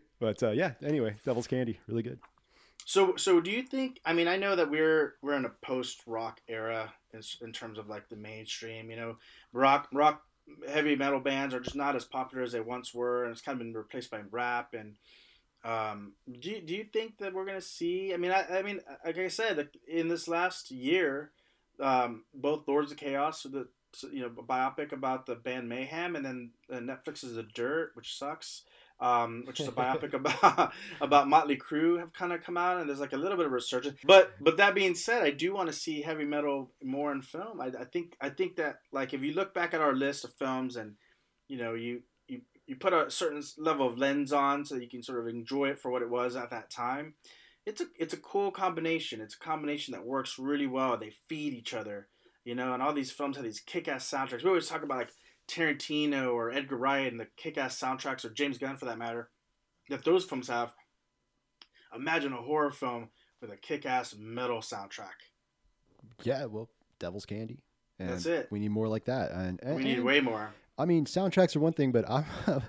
[0.18, 2.18] but uh, yeah, anyway, Devil's Candy, really good.
[2.86, 4.00] So, so do you think?
[4.06, 7.78] I mean, I know that we're we're in a post rock era in, in terms
[7.78, 8.90] of like the mainstream.
[8.90, 9.16] You know,
[9.52, 10.22] rock rock
[10.68, 13.60] heavy metal bands are just not as popular as they once were, and it's kind
[13.60, 14.72] of been replaced by rap.
[14.72, 14.94] And
[15.64, 18.14] um, do you, do you think that we're gonna see?
[18.14, 21.32] I mean, I, I mean, like I said, in this last year,
[21.80, 23.66] um, both Lords of Chaos, the
[24.12, 28.62] you know biopic about the band Mayhem, and then uh, Netflix's The Dirt, which sucks
[29.00, 32.88] um, which is a biopic about about Motley Crue, have kind of come out, and
[32.88, 33.98] there's like a little bit of resurgence.
[34.04, 37.60] But but that being said, I do want to see heavy metal more in film.
[37.60, 40.34] I, I think I think that like if you look back at our list of
[40.34, 40.94] films, and
[41.48, 44.90] you know you you you put a certain level of lens on so that you
[44.90, 47.14] can sort of enjoy it for what it was at that time.
[47.66, 49.20] It's a it's a cool combination.
[49.20, 50.96] It's a combination that works really well.
[50.96, 52.08] They feed each other,
[52.44, 52.72] you know.
[52.72, 54.42] And all these films have these kick-ass soundtracks.
[54.42, 55.12] We always talk about like
[55.48, 59.30] Tarantino or Edgar Wright and the kick-ass soundtracks, or James Gunn for that matter,
[59.88, 60.74] that those films have.
[61.94, 63.08] Imagine a horror film
[63.40, 65.14] with a kick-ass metal soundtrack.
[66.24, 66.68] Yeah, well,
[66.98, 67.58] Devil's Candy.
[67.98, 68.48] And That's it.
[68.50, 69.30] We need more like that.
[69.32, 70.50] And, and We need and- way more.
[70.78, 72.26] I mean, soundtracks are one thing, but I'm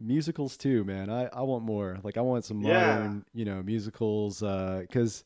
[0.00, 1.08] musicals too, man.
[1.08, 1.98] I, I want more.
[2.02, 2.96] Like I want some Yeah.
[2.96, 4.42] modern, you know, musicals.
[4.42, 5.24] Uh, because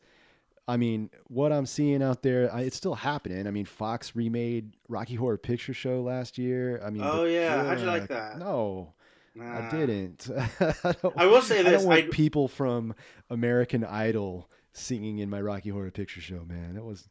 [0.68, 3.46] I mean, what I'm seeing out there, I, it's still happening.
[3.46, 6.80] I mean, Fox remade Rocky Horror Picture Show last year.
[6.84, 7.64] I mean, Oh, the- yeah.
[7.64, 8.38] How'd you like that?
[8.38, 8.94] No,
[9.34, 9.68] Nah.
[9.68, 10.28] I didn't.
[10.60, 11.72] I, I will say I this.
[11.82, 12.94] don't want I, people from
[13.30, 16.76] American Idol singing in my Rocky Horror Picture Show, man.
[16.76, 17.08] It was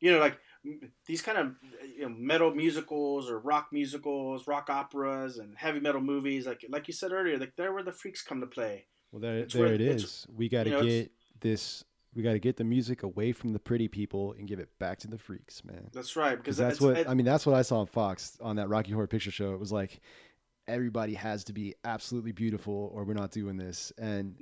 [0.00, 0.38] you know, like
[1.06, 1.54] these kind of
[1.96, 6.46] you know, metal musicals or rock musicals, rock operas, and heavy metal movies.
[6.46, 8.86] Like like you said earlier, like there where the freaks come to play.
[9.12, 11.84] Well, there, It's there where- it's- We got to you know, get this.
[12.14, 14.98] We got to get the music away from the pretty people and give it back
[15.00, 15.88] to the freaks, man.
[15.92, 17.26] That's right, because that's what it- I mean.
[17.26, 19.52] That's what I saw on Fox on that Rocky Horror Picture Show.
[19.54, 20.00] It was like
[20.66, 23.92] everybody has to be absolutely beautiful, or we're not doing this.
[23.98, 24.36] And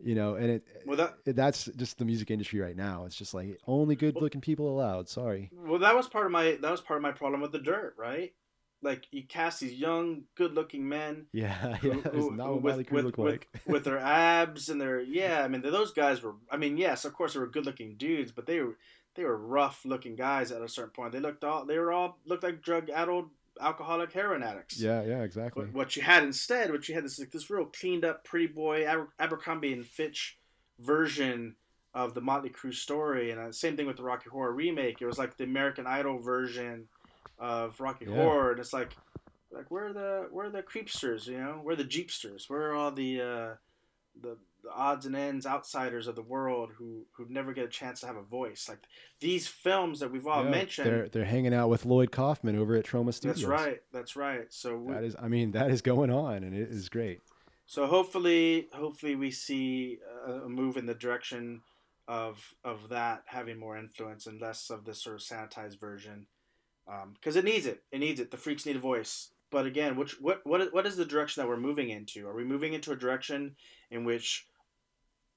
[0.00, 3.04] you know, and it, Well, that it that's just the music industry right now.
[3.04, 5.08] It's just like only good-looking people allowed.
[5.08, 5.50] Sorry.
[5.52, 7.94] well, that was part of my that was part of my problem with the dirt,
[7.98, 8.32] right?
[8.80, 11.94] Like you cast these young, good-looking men Yeah, yeah.
[11.94, 13.48] Who- not who what with, with, like.
[13.66, 15.42] with their abs and their yeah.
[15.44, 16.34] I mean, those guys were.
[16.50, 18.76] I mean, yes, of course they were good-looking dudes, but they were
[19.16, 21.12] they were rough-looking guys at a certain point.
[21.12, 24.80] They looked all they were all looked like drug-addled, alcoholic heroin addicts.
[24.80, 25.64] yeah, yeah, exactly.
[25.64, 28.46] What, what you had instead, what you had this like this real cleaned up, pretty
[28.46, 30.38] boy Aber- Abercrombie and Fitch
[30.78, 31.56] version
[31.94, 34.98] of the Motley Crue story, and uh, same thing with the Rocky Horror remake.
[35.02, 36.86] It was like the American Idol version
[37.38, 38.16] of Rocky Yeah.
[38.16, 38.96] Horror, and it's like,
[39.50, 41.26] like where are the where are the creepsters?
[41.26, 42.48] You know, where are the jeepsters?
[42.48, 43.54] Where are all the uh,
[44.20, 48.00] the the odds and ends outsiders of the world who who never get a chance
[48.00, 48.68] to have a voice?
[48.68, 48.80] Like
[49.20, 50.86] these films that we've all Yeah, mentioned.
[50.88, 53.36] They're they're hanging out with Lloyd Kaufman over at Troma Studios.
[53.40, 53.80] that's right.
[53.92, 54.46] That's right.
[54.52, 57.20] So we, That is, I mean, that is going on, and it is great.
[57.66, 61.62] So hopefully, hopefully we see a a move in the direction
[62.08, 66.26] of of that having more influence and less of this sort of sanitized version,
[67.14, 67.82] because it needs it.
[67.92, 68.30] It needs it.
[68.30, 69.30] The freaks need a voice.
[69.50, 72.26] But again, which what what is, what is the direction that we're moving into?
[72.26, 73.56] Are we moving into a direction
[73.90, 74.46] in which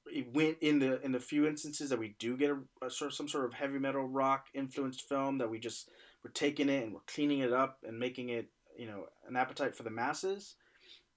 [0.06, 3.12] it went in the in the few instances that we do get a, a sort
[3.12, 5.90] of some sort of heavy metal rock influenced film that we just
[6.24, 9.76] we're taking it and we're cleaning it up and making it you know an appetite
[9.76, 10.56] for the masses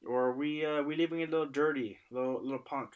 [0.06, 2.94] or are we uh, we leaving it a little dirty, a little little punk,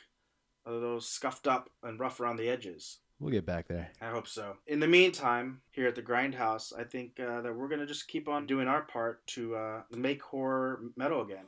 [0.66, 2.99] a little scuffed up and rough around the edges?
[3.20, 3.90] We'll get back there.
[4.00, 4.56] I hope so.
[4.66, 8.28] In the meantime, here at the Grindhouse, I think uh, that we're gonna just keep
[8.28, 11.44] on doing our part to uh, make horror metal again.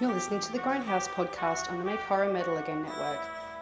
[0.00, 3.20] You're listening to the Grindhouse podcast on the Make Horror Metal Again network.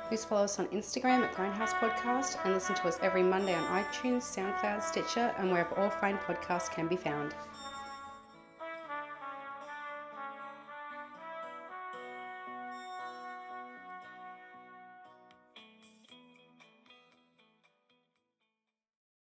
[0.09, 3.63] Please follow us on Instagram at Grindhouse Podcast and listen to us every Monday on
[3.85, 7.35] iTunes, SoundCloud, Stitcher, and wherever all fine podcasts can be found.